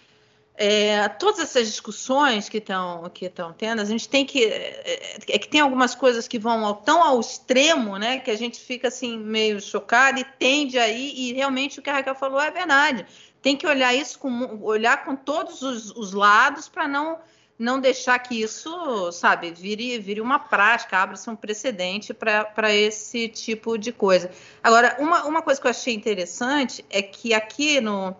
[0.58, 5.38] é, todas essas discussões que estão que estão tendo, a gente tem que é, é,
[5.38, 9.18] que tem algumas coisas que vão tão ao extremo, né, que a gente fica assim
[9.18, 13.06] meio chocado e tende aí e realmente o que a Raquel falou é verdade.
[13.42, 17.18] Tem que olhar isso com olhar com todos os, os lados para não
[17.58, 23.78] não deixar que isso, sabe, vire, vire uma prática, abra-se um precedente para esse tipo
[23.78, 24.30] de coisa.
[24.62, 28.14] Agora, uma, uma coisa que eu achei interessante é que aqui no,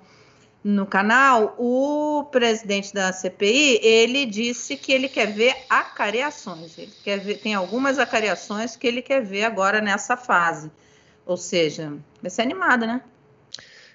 [0.67, 6.77] no canal, o presidente da CPI, ele disse que ele quer ver acareações.
[6.77, 10.69] Ele quer ver, tem algumas acareações que ele quer ver agora nessa fase.
[11.25, 13.01] Ou seja, vai ser animada, né?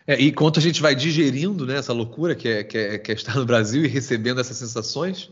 [0.07, 3.11] É, e enquanto a gente vai digerindo né, essa loucura que é, que, é, que
[3.11, 5.30] é estar no Brasil e recebendo essas sensações,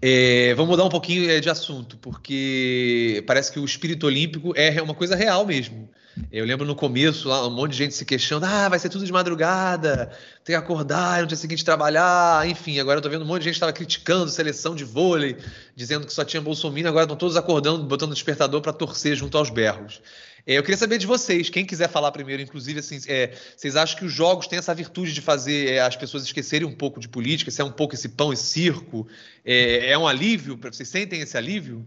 [0.00, 4.80] é, vamos mudar um pouquinho é, de assunto, porque parece que o espírito olímpico é
[4.80, 5.90] uma coisa real mesmo.
[6.32, 9.04] Eu lembro no começo, lá, um monte de gente se questionando: ah, vai ser tudo
[9.04, 10.06] de madrugada,
[10.44, 12.78] tem que acordar, no dia seguinte trabalhar, enfim.
[12.78, 15.36] Agora eu tô vendo um monte de gente estava criticando seleção de vôlei,
[15.74, 19.50] dizendo que só tinha Bolsonaro, agora estão todos acordando, botando despertador para torcer junto aos
[19.50, 20.00] berros.
[20.46, 23.98] É, eu queria saber de vocês, quem quiser falar primeiro, inclusive, assim, é, vocês acham
[23.98, 27.08] que os jogos têm essa virtude de fazer é, as pessoas esquecerem um pouco de
[27.08, 29.08] política, se é um pouco esse pão e circo?
[29.44, 30.56] É, é um alívio?
[30.56, 31.84] Vocês sentem esse alívio?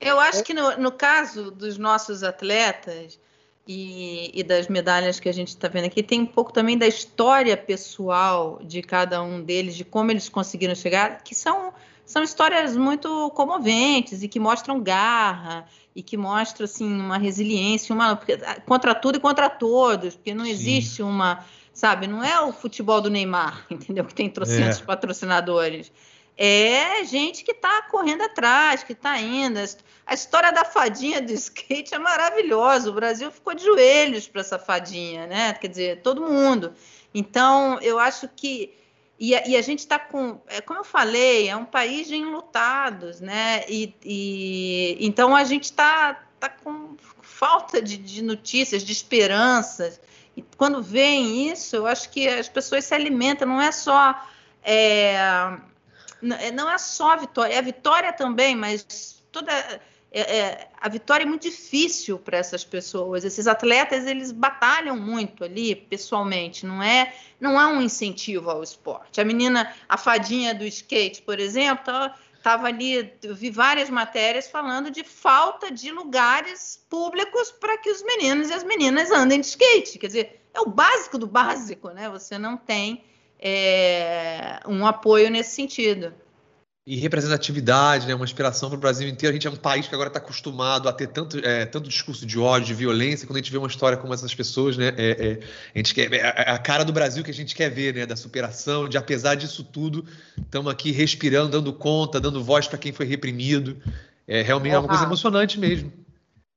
[0.00, 3.20] Eu acho que no, no caso dos nossos atletas
[3.66, 6.86] e, e das medalhas que a gente está vendo aqui, tem um pouco também da
[6.86, 11.72] história pessoal de cada um deles, de como eles conseguiram chegar, que são
[12.10, 18.20] são histórias muito comoventes e que mostram garra e que mostram assim uma resiliência, uma
[18.46, 20.50] ah, contra tudo e contra todos, porque não Sim.
[20.50, 24.04] existe uma, sabe, não é o futebol do Neymar, entendeu?
[24.04, 24.84] Que tem trocentos é.
[24.84, 25.92] patrocinadores.
[26.36, 29.58] É gente que está correndo atrás, que está indo.
[30.06, 32.90] A história da fadinha do skate é maravilhosa.
[32.90, 35.52] O Brasil ficou de joelhos para essa fadinha, né?
[35.54, 36.74] Quer dizer, todo mundo.
[37.14, 38.74] Então, eu acho que
[39.20, 42.16] e a, e a gente está com, é, como eu falei, é um país de
[42.16, 43.64] enlutados, né?
[43.68, 50.00] E, e então a gente está tá com falta de, de, notícias, de esperanças.
[50.34, 54.26] E quando vem isso, eu acho que as pessoas se alimentam, não é só.
[54.62, 55.18] É,
[56.22, 59.52] não é só a vitória, é a vitória também, mas toda
[60.12, 63.24] é, é, a vitória é muito difícil para essas pessoas.
[63.24, 66.66] Esses atletas eles batalham muito ali pessoalmente.
[66.66, 69.20] Não é não há um incentivo ao esporte.
[69.20, 71.94] A menina, a fadinha do skate, por exemplo,
[72.36, 73.12] estava ali.
[73.22, 78.52] Eu vi várias matérias falando de falta de lugares públicos para que os meninos e
[78.52, 79.98] as meninas andem de skate.
[79.98, 82.08] Quer dizer, é o básico do básico, né?
[82.08, 83.04] Você não tem
[83.40, 86.12] é, um apoio nesse sentido
[86.90, 89.30] e representatividade, né, uma inspiração para o Brasil inteiro.
[89.30, 92.26] A gente é um país que agora está acostumado a ter tanto, é, tanto discurso
[92.26, 93.28] de ódio, de violência.
[93.28, 95.40] Quando a gente vê uma história como essas pessoas, né, é, é,
[95.74, 98.16] a gente quer é a cara do Brasil que a gente quer ver, né, da
[98.16, 100.04] superação, de apesar disso tudo,
[100.36, 103.76] estamos aqui respirando, dando conta, dando voz para quem foi reprimido.
[104.26, 105.92] É realmente Ô, é uma coisa emocionante mesmo.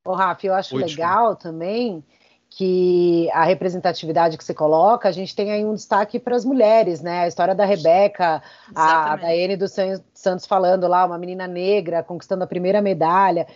[0.03, 2.03] Ô, Rafa, eu acho Oi, legal também
[2.55, 7.01] que a representatividade que você coloca, a gente tem aí um destaque para as mulheres,
[7.01, 7.21] né?
[7.21, 8.43] A história da Rebeca,
[8.75, 9.75] a, a Daiane dos
[10.13, 13.47] Santos falando lá, uma menina negra conquistando a primeira medalha.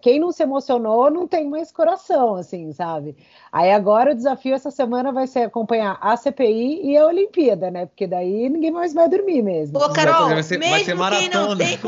[0.00, 3.16] Quem não se emocionou não tem mais coração, assim, sabe?
[3.52, 7.86] Aí agora o desafio essa semana vai ser acompanhar a CPI e a Olimpíada, né?
[7.86, 9.78] Porque daí ninguém mais vai dormir mesmo.
[9.78, 11.78] Ô, Carol, vai ser, mesmo vai ser quem não tem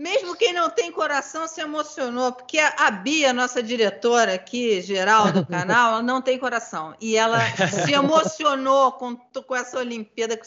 [0.00, 5.44] mesmo quem não tem coração se emocionou, porque a, Bia, nossa diretora aqui, geral do
[5.44, 6.94] canal, não tem coração.
[6.98, 7.38] E ela
[7.68, 10.44] se emocionou com, com essa Olimpíada, com,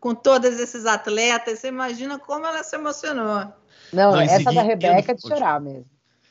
[0.00, 1.58] com todos esses atletas.
[1.58, 3.52] Você imagina como ela se emocionou.
[3.92, 5.84] Não, não essa da Rebeca é de chorar mesmo.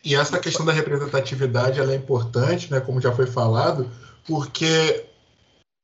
[0.04, 3.92] E essa questão da representatividade ela é importante, né, como já foi falado,
[4.26, 5.06] porque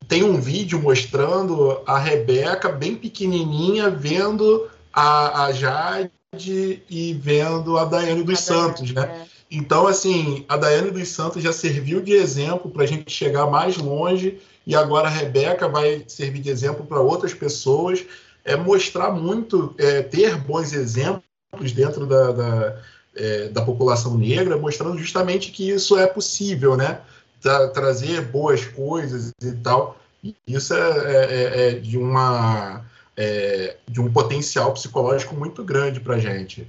[0.08, 7.84] tem um vídeo mostrando a Rebeca bem pequenininha vendo a, a Jade e vendo a
[7.84, 9.26] Daiane dos a Santos, Daiane, né?
[9.28, 9.32] É.
[9.52, 13.76] Então, assim, a Daiane dos Santos já serviu de exemplo para a gente chegar mais
[13.76, 18.06] longe e agora a Rebeca vai servir de exemplo para outras pessoas.
[18.46, 21.22] É mostrar muito, é, ter bons exemplos
[21.76, 22.82] dentro da, da,
[23.14, 27.02] é, da, população negra, mostrando justamente que isso é possível, né?
[27.42, 30.00] Tra trazer boas coisas e tal.
[30.48, 32.86] Isso é, é, é de uma
[33.16, 36.68] é, de um potencial psicológico muito grande para a gente.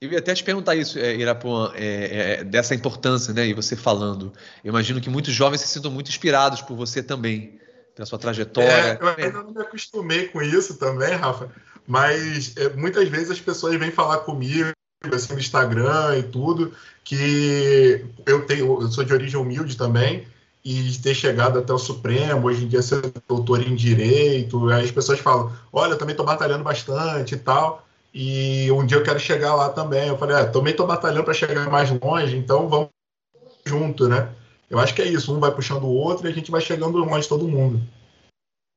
[0.00, 3.46] Eu ia até te perguntar isso, é, Irapuã, é, é, dessa importância, né?
[3.46, 4.32] E você falando.
[4.64, 7.60] Eu imagino que muitos jovens se sintam muito inspirados por você também,
[7.94, 8.70] pela sua trajetória.
[8.70, 11.50] É, eu ainda não me acostumei com isso também, Rafa,
[11.86, 14.70] mas é, muitas vezes as pessoas vêm falar comigo
[15.12, 16.72] assim, no Instagram e tudo,
[17.04, 20.26] que eu tenho, eu sou de origem humilde também,
[20.64, 24.90] e ter chegado até o Supremo, hoje em dia ser doutor em Direito, aí as
[24.90, 29.18] pessoas falam, olha, eu também estou batalhando bastante e tal, e um dia eu quero
[29.18, 30.08] chegar lá também.
[30.08, 32.88] Eu falei, é, também estou batalhando para chegar mais longe, então vamos
[33.64, 34.28] junto, né?
[34.68, 36.98] Eu acho que é isso, um vai puxando o outro e a gente vai chegando
[36.98, 37.80] longe todo mundo.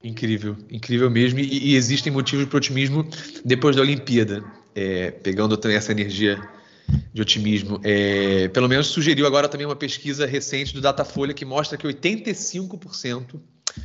[0.03, 1.39] Incrível, incrível mesmo.
[1.39, 3.07] E, e existem motivos para otimismo
[3.45, 4.43] depois da Olimpíada,
[4.75, 6.41] é, pegando essa energia
[7.13, 7.79] de otimismo.
[7.83, 13.39] É, pelo menos sugeriu agora também uma pesquisa recente do Datafolha que mostra que 85%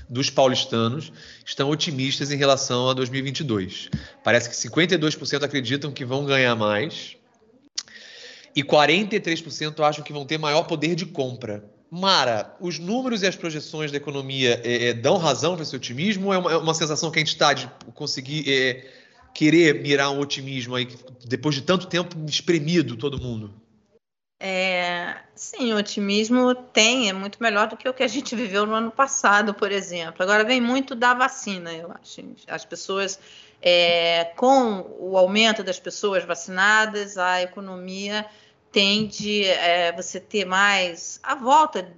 [0.09, 1.13] dos paulistanos
[1.45, 3.91] estão otimistas em relação a 2022.
[4.23, 7.17] Parece que 52% acreditam que vão ganhar mais
[8.55, 11.65] e 43% acham que vão ter maior poder de compra.
[11.91, 16.27] Mara, os números e as projeções da economia é, é, dão razão para esse otimismo
[16.27, 18.87] ou é uma, é uma, sensação que a gente está de conseguir é,
[19.35, 20.89] querer mirar um otimismo aí,
[21.25, 23.53] depois de tanto tempo espremido todo mundo?
[24.41, 28.67] É, sim, o otimismo tem, é muito melhor do que o que a gente viveu
[28.67, 30.23] no ano passado, por exemplo.
[30.23, 32.23] Agora vem muito da vacina, eu acho.
[32.47, 33.19] As pessoas,
[33.61, 38.27] é, com o aumento das pessoas vacinadas, a economia
[38.71, 41.89] tende é, você ter mais a volta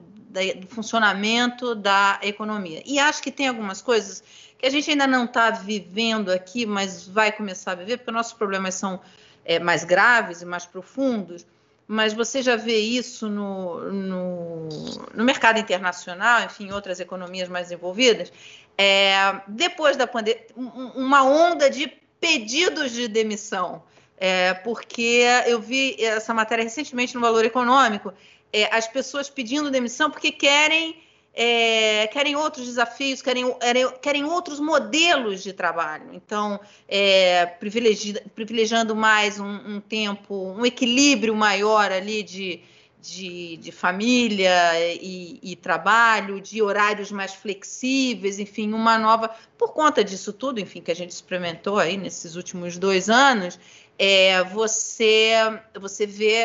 [0.57, 2.83] do funcionamento da economia.
[2.87, 4.23] E acho que tem algumas coisas
[4.61, 8.33] que a gente ainda não está vivendo aqui, mas vai começar a viver, porque nossos
[8.33, 9.01] problemas são
[9.45, 11.47] é, mais graves e mais profundos.
[11.89, 14.69] Mas você já vê isso no, no,
[15.13, 18.33] no mercado internacional, enfim, em outras economias mais envolvidas.
[18.79, 20.47] É, depois da pandemia,
[20.95, 23.83] uma onda de pedidos de demissão
[24.21, 28.13] é, porque eu vi essa matéria recentemente no Valor Econômico,
[28.53, 31.03] é, as pessoas pedindo demissão porque querem,
[31.43, 33.47] é, querem outros desafios, querem,
[34.03, 36.11] querem outros modelos de trabalho.
[36.13, 42.61] Então, é, privilegi, privilegiando mais um, um, tempo, um equilíbrio maior ali de,
[43.01, 44.53] de, de família
[45.01, 49.31] e, e, trabalho, de horários mais flexíveis, enfim, uma nova.
[49.57, 53.59] Por conta disso tudo, enfim, que a gente experimentou aí nesses últimos dois anos,
[54.03, 55.35] é, você
[55.79, 56.45] você vê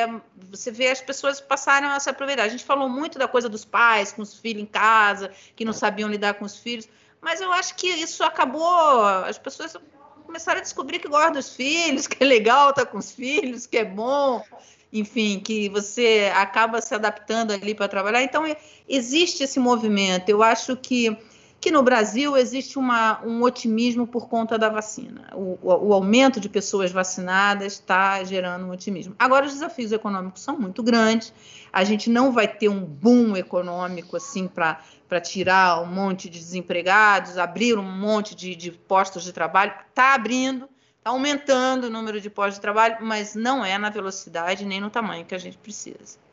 [0.51, 2.43] você vê as pessoas passarem a se aproveitar.
[2.43, 5.71] A gente falou muito da coisa dos pais com os filhos em casa, que não
[5.71, 6.89] sabiam lidar com os filhos,
[7.21, 9.05] mas eu acho que isso acabou.
[9.05, 9.77] As pessoas
[10.25, 13.77] começaram a descobrir que gostam dos filhos, que é legal estar com os filhos, que
[13.77, 14.43] é bom,
[14.91, 18.21] enfim, que você acaba se adaptando ali para trabalhar.
[18.21, 18.43] Então
[18.85, 20.27] existe esse movimento.
[20.27, 21.17] Eu acho que
[21.65, 25.31] que no Brasil existe uma, um otimismo por conta da vacina.
[25.33, 29.15] O, o, aumento de pessoas vacinadas está gerando um otimismo.
[29.17, 31.33] Agora, os desafios econômicos são muito grandes.
[31.73, 37.35] A gente não vai ter um boom econômico assim para tirar um monte de desempregados,
[37.35, 39.73] abrir um monte de, de postos de trabalho.
[39.89, 44.65] Está abrindo, está aumentando o número de postos de trabalho, mas não é na velocidade
[44.65, 46.23] nem no tamanho que a gente precisa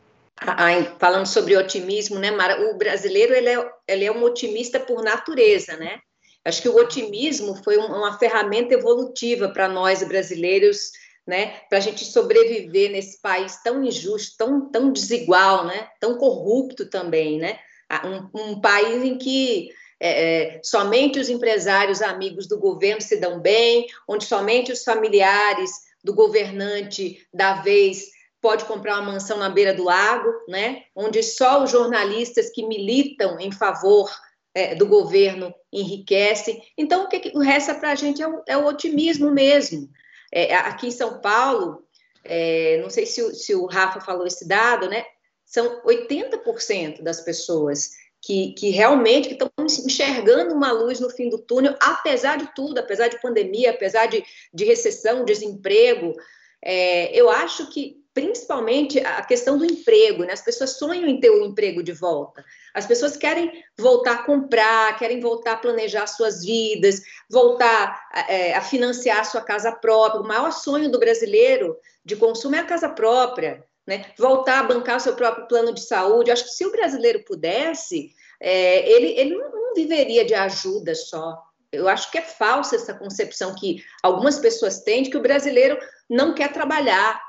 [0.99, 2.69] falando sobre otimismo, né, Mara?
[2.69, 5.99] O brasileiro ele é, ele é um otimista por natureza, né?
[6.45, 10.91] Acho que o otimismo foi uma ferramenta evolutiva para nós brasileiros,
[11.25, 11.61] né?
[11.69, 15.87] Para a gente sobreviver nesse país tão injusto, tão, tão desigual, né?
[15.99, 17.59] Tão corrupto também, né?
[18.03, 19.69] Um, um país em que
[19.99, 25.71] é, é, somente os empresários amigos do governo se dão bem, onde somente os familiares
[26.03, 28.09] do governante da vez
[28.43, 30.83] pode comprar uma mansão na beira do lago, né?
[30.93, 34.11] onde só os jornalistas que militam em favor
[34.53, 36.61] é, do governo enriquecem.
[36.77, 39.89] Então, o que, que resta para a gente é o, é o, otimismo mesmo.
[40.29, 41.85] É, aqui em São Paulo,
[42.21, 45.05] é, não sei se o, se o Rafa falou esse dado, né?
[45.45, 47.91] são 80% das pessoas
[48.21, 53.07] que, que realmente estão enxergando uma luz no fim do túnel, apesar de tudo, apesar
[53.07, 54.21] de pandemia, apesar de,
[54.53, 56.13] de recessão, desemprego.
[56.61, 60.33] É, eu acho que principalmente a questão do emprego, né?
[60.33, 62.45] As pessoas sonham em ter o emprego de volta.
[62.73, 68.61] As pessoas querem voltar a comprar, querem voltar a planejar suas vidas, voltar é, a
[68.61, 70.21] financiar a sua casa própria.
[70.21, 74.05] O maior sonho do brasileiro de consumo é a casa própria, né?
[74.17, 76.29] Voltar a bancar o seu próprio plano de saúde.
[76.29, 81.41] Acho que se o brasileiro pudesse, é, ele, ele não viveria de ajuda só.
[81.71, 85.79] Eu acho que é falsa essa concepção que algumas pessoas têm de que o brasileiro
[86.07, 87.19] não quer trabalhar,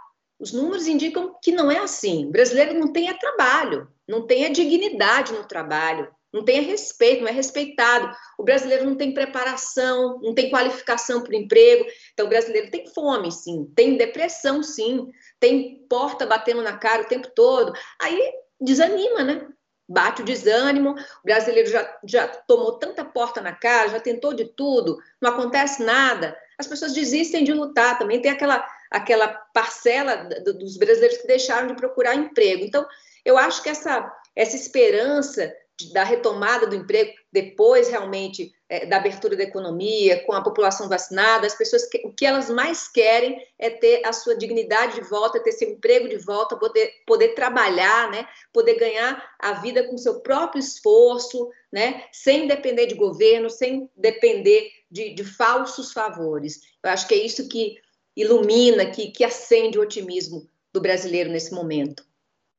[0.45, 2.27] os números indicam que não é assim.
[2.27, 7.29] O brasileiro não tem trabalho, não tem a dignidade no trabalho, não tem respeito, não
[7.29, 8.15] é respeitado.
[8.37, 11.87] O brasileiro não tem preparação, não tem qualificação para o emprego.
[12.13, 15.09] Então, o brasileiro tem fome, sim, tem depressão, sim,
[15.41, 17.73] tem porta batendo na cara o tempo todo.
[17.99, 18.31] Aí
[18.61, 19.49] desanima, né?
[19.89, 24.45] Bate o desânimo, o brasileiro já, já tomou tanta porta na cara, já tentou de
[24.45, 26.37] tudo, não acontece nada.
[26.59, 28.21] As pessoas desistem de lutar também.
[28.21, 32.65] Tem aquela aquela parcela dos brasileiros que deixaram de procurar emprego.
[32.65, 32.87] Então,
[33.25, 35.53] eu acho que essa, essa esperança
[35.93, 41.45] da retomada do emprego depois realmente é, da abertura da economia, com a população vacinada,
[41.45, 45.43] as pessoas que, o que elas mais querem é ter a sua dignidade de volta,
[45.43, 50.21] ter seu emprego de volta, poder, poder trabalhar, né, poder ganhar a vida com seu
[50.21, 56.61] próprio esforço, né, sem depender de governo, sem depender de, de falsos favores.
[56.81, 57.83] Eu acho que é isso que
[58.17, 62.05] ilumina, que, que acende o otimismo do brasileiro nesse momento.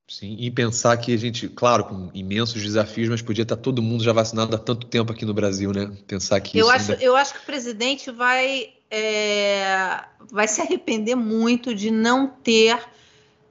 [0.08, 4.04] Sim, e pensar que a gente, claro, com imensos desafios, mas podia estar todo mundo
[4.04, 5.92] já vacinado há tanto tempo aqui no Brasil, né?
[6.06, 7.04] Pensar que eu acho, ainda...
[7.04, 12.80] eu acho que o presidente vai é, vai se arrepender muito de não ter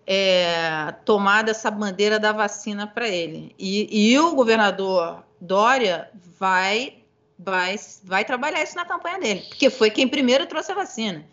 [0.06, 3.52] é, tomado essa bandeira da vacina para ele.
[3.58, 6.98] E, e, o governador Dória vai
[7.36, 11.24] vai vai trabalhar isso na campanha dele, porque foi quem primeiro trouxe a vacina.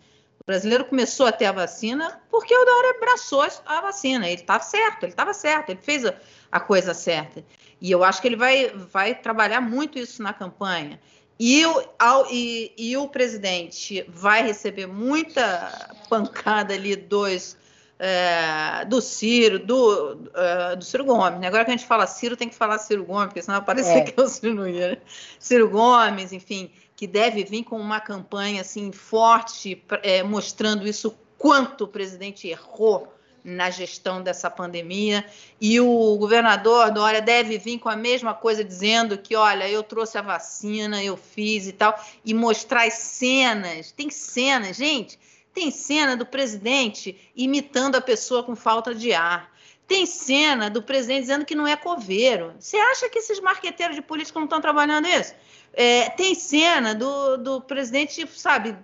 [0.42, 4.26] O brasileiro começou a ter a vacina porque o Dória abraçou a vacina.
[4.26, 6.14] Ele estava certo, ele estava certo, ele fez a,
[6.50, 7.44] a, coisa certa.
[7.80, 11.00] E eu acho que ele vai, vai trabalhar muito isso na campanha.
[11.38, 17.56] E o, ao, e, e o presidente vai receber muita pancada ali dos,
[17.96, 21.38] é, do Ciro, do, uh, do Ciro Gomes.
[21.38, 21.46] Né?
[21.46, 23.98] Agora que a gente fala Ciro, tem que falar Ciro Gomes, porque senão vai parecer
[23.98, 24.00] é.
[24.02, 25.00] que é o Ciro Nogueira.
[25.38, 26.68] Ciro Gomes, enfim
[27.02, 33.12] que deve vir com uma campanha assim forte, é, mostrando isso quanto o presidente errou
[33.42, 35.26] na gestão dessa pandemia.
[35.60, 40.16] E o governador Dória deve vir com a mesma coisa, dizendo que, olha, eu trouxe
[40.16, 43.90] a vacina, eu fiz e tal, e mostrar as cenas.
[43.90, 45.18] Tem cenas, gente,
[45.52, 49.51] tem cena do presidente imitando a pessoa com falta de ar.
[49.92, 52.54] Tem cena do presidente dizendo que não é coveiro.
[52.58, 55.34] Você acha que esses marqueteiros de política não estão trabalhando isso?
[55.74, 58.74] É, tem cena do, do presidente, sabe,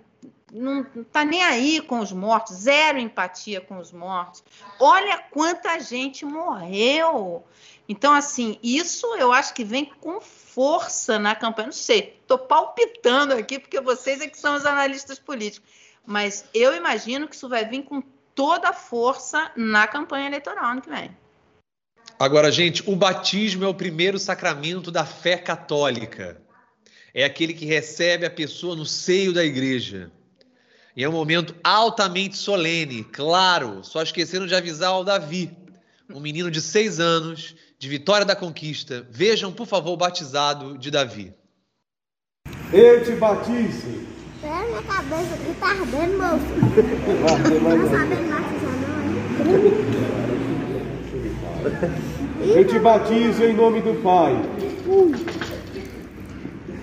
[0.53, 4.43] não está nem aí com os mortos, zero empatia com os mortos.
[4.79, 7.43] Olha quanta gente morreu.
[7.87, 11.69] Então, assim, isso eu acho que vem com força na campanha.
[11.69, 15.67] Não sei, estou palpitando aqui, porque vocês é que são os analistas políticos.
[16.05, 18.03] Mas eu imagino que isso vai vir com
[18.39, 21.11] toda a força na campanha eleitoral ano que vem.
[22.17, 26.41] Agora, gente, o batismo é o primeiro sacramento da fé católica
[27.13, 30.09] é aquele que recebe a pessoa no seio da igreja.
[30.95, 35.51] E é um momento altamente solene, claro, só esqueceram de avisar ao Davi,
[36.09, 39.05] um menino de seis anos, de Vitória da Conquista.
[39.09, 41.33] Vejam, por favor, o batizado de Davi.
[42.71, 43.98] Eu te batizo.
[44.69, 46.45] Minha cabeça aqui tá ardendo, moço.
[47.75, 48.75] Não sabendo batizar,
[52.37, 54.39] não, Eu te batizo em nome do Pai.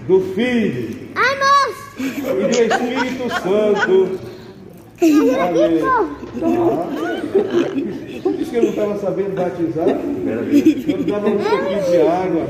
[0.09, 1.37] Do Filho Ai,
[1.97, 4.19] e do Espírito Santo.
[5.49, 5.81] Amém.
[8.21, 9.89] Por isso que eu não estava sabendo batizar?
[9.89, 12.47] Eu dava um pouquinho de água.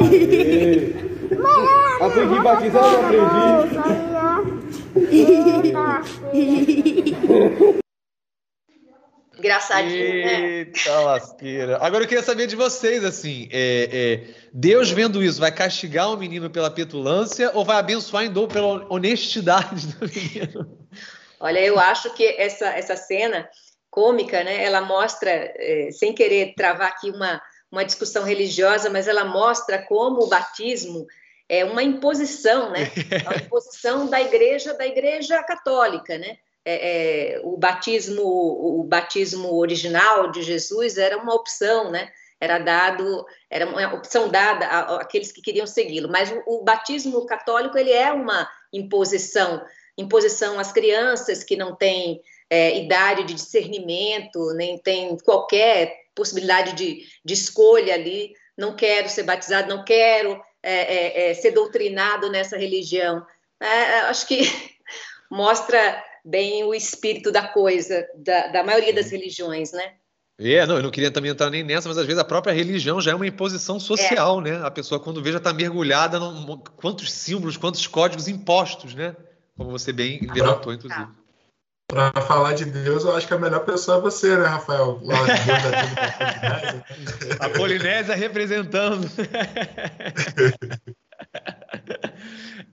[0.00, 1.79] Amém.
[2.00, 3.80] Aprendi a batizar ou aprendi?
[9.38, 10.40] Engraçadinho, né?
[10.40, 11.78] Eita lasqueira.
[11.80, 16.16] Agora eu queria saber de vocês, assim, é, é, Deus vendo isso, vai castigar o
[16.16, 20.78] menino pela petulância ou vai abençoar em dor pela honestidade do menino?
[21.38, 23.46] Olha, eu acho que essa, essa cena
[23.90, 29.24] cômica, né, ela mostra, é, sem querer travar aqui uma, uma discussão religiosa, mas ela
[29.24, 31.06] mostra como o batismo
[31.50, 32.90] é uma imposição, né?
[33.10, 36.38] É uma imposição da igreja, da igreja católica, né?
[36.64, 42.10] é, é, o batismo o batismo original de Jesus era uma opção, né?
[42.40, 46.08] Era dado, era uma opção dada àqueles que queriam segui-lo.
[46.08, 49.62] Mas o, o, batismo católico ele é uma imposição,
[49.96, 57.04] imposição às crianças que não têm é, idade de discernimento, nem tem qualquer possibilidade de,
[57.22, 58.32] de escolha ali.
[58.56, 63.24] Não quero ser batizado, não quero é, é, é ser doutrinado nessa religião.
[63.60, 64.40] É, acho que
[65.30, 69.94] mostra bem o espírito da coisa, da, da maioria das religiões, né?
[70.42, 72.98] É, não, eu não queria também entrar nem nessa, mas às vezes a própria religião
[72.98, 74.44] já é uma imposição social, é.
[74.50, 74.66] né?
[74.66, 79.14] A pessoa, quando vê, já está mergulhada em quantos símbolos, quantos códigos impostos, né?
[79.54, 81.08] Como você bem levantou, inclusive.
[81.90, 85.00] Para falar de Deus, eu acho que a melhor pessoa é você, né, Rafael?
[85.02, 86.84] Lá, da Polinésia.
[87.40, 89.10] A Polinésia representando.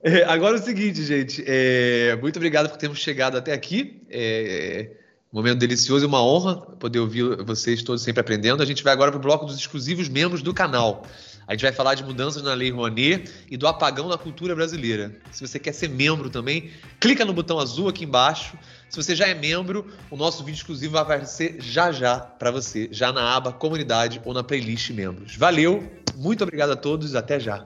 [0.03, 1.43] É, agora é o seguinte, gente.
[1.45, 4.03] É, muito obrigado por termos chegado até aqui.
[4.09, 4.91] É,
[5.31, 8.63] momento delicioso e uma honra poder ouvir vocês todos sempre aprendendo.
[8.63, 11.03] A gente vai agora para o bloco dos exclusivos membros do canal.
[11.47, 15.15] A gente vai falar de mudanças na Lei Rouanet e do apagão na cultura brasileira.
[15.31, 18.57] Se você quer ser membro também, clica no botão azul aqui embaixo.
[18.89, 22.87] Se você já é membro, o nosso vídeo exclusivo vai aparecer já já para você,
[22.91, 25.35] já na aba comunidade ou na playlist membros.
[25.35, 25.83] Valeu,
[26.15, 27.65] muito obrigado a todos, até já.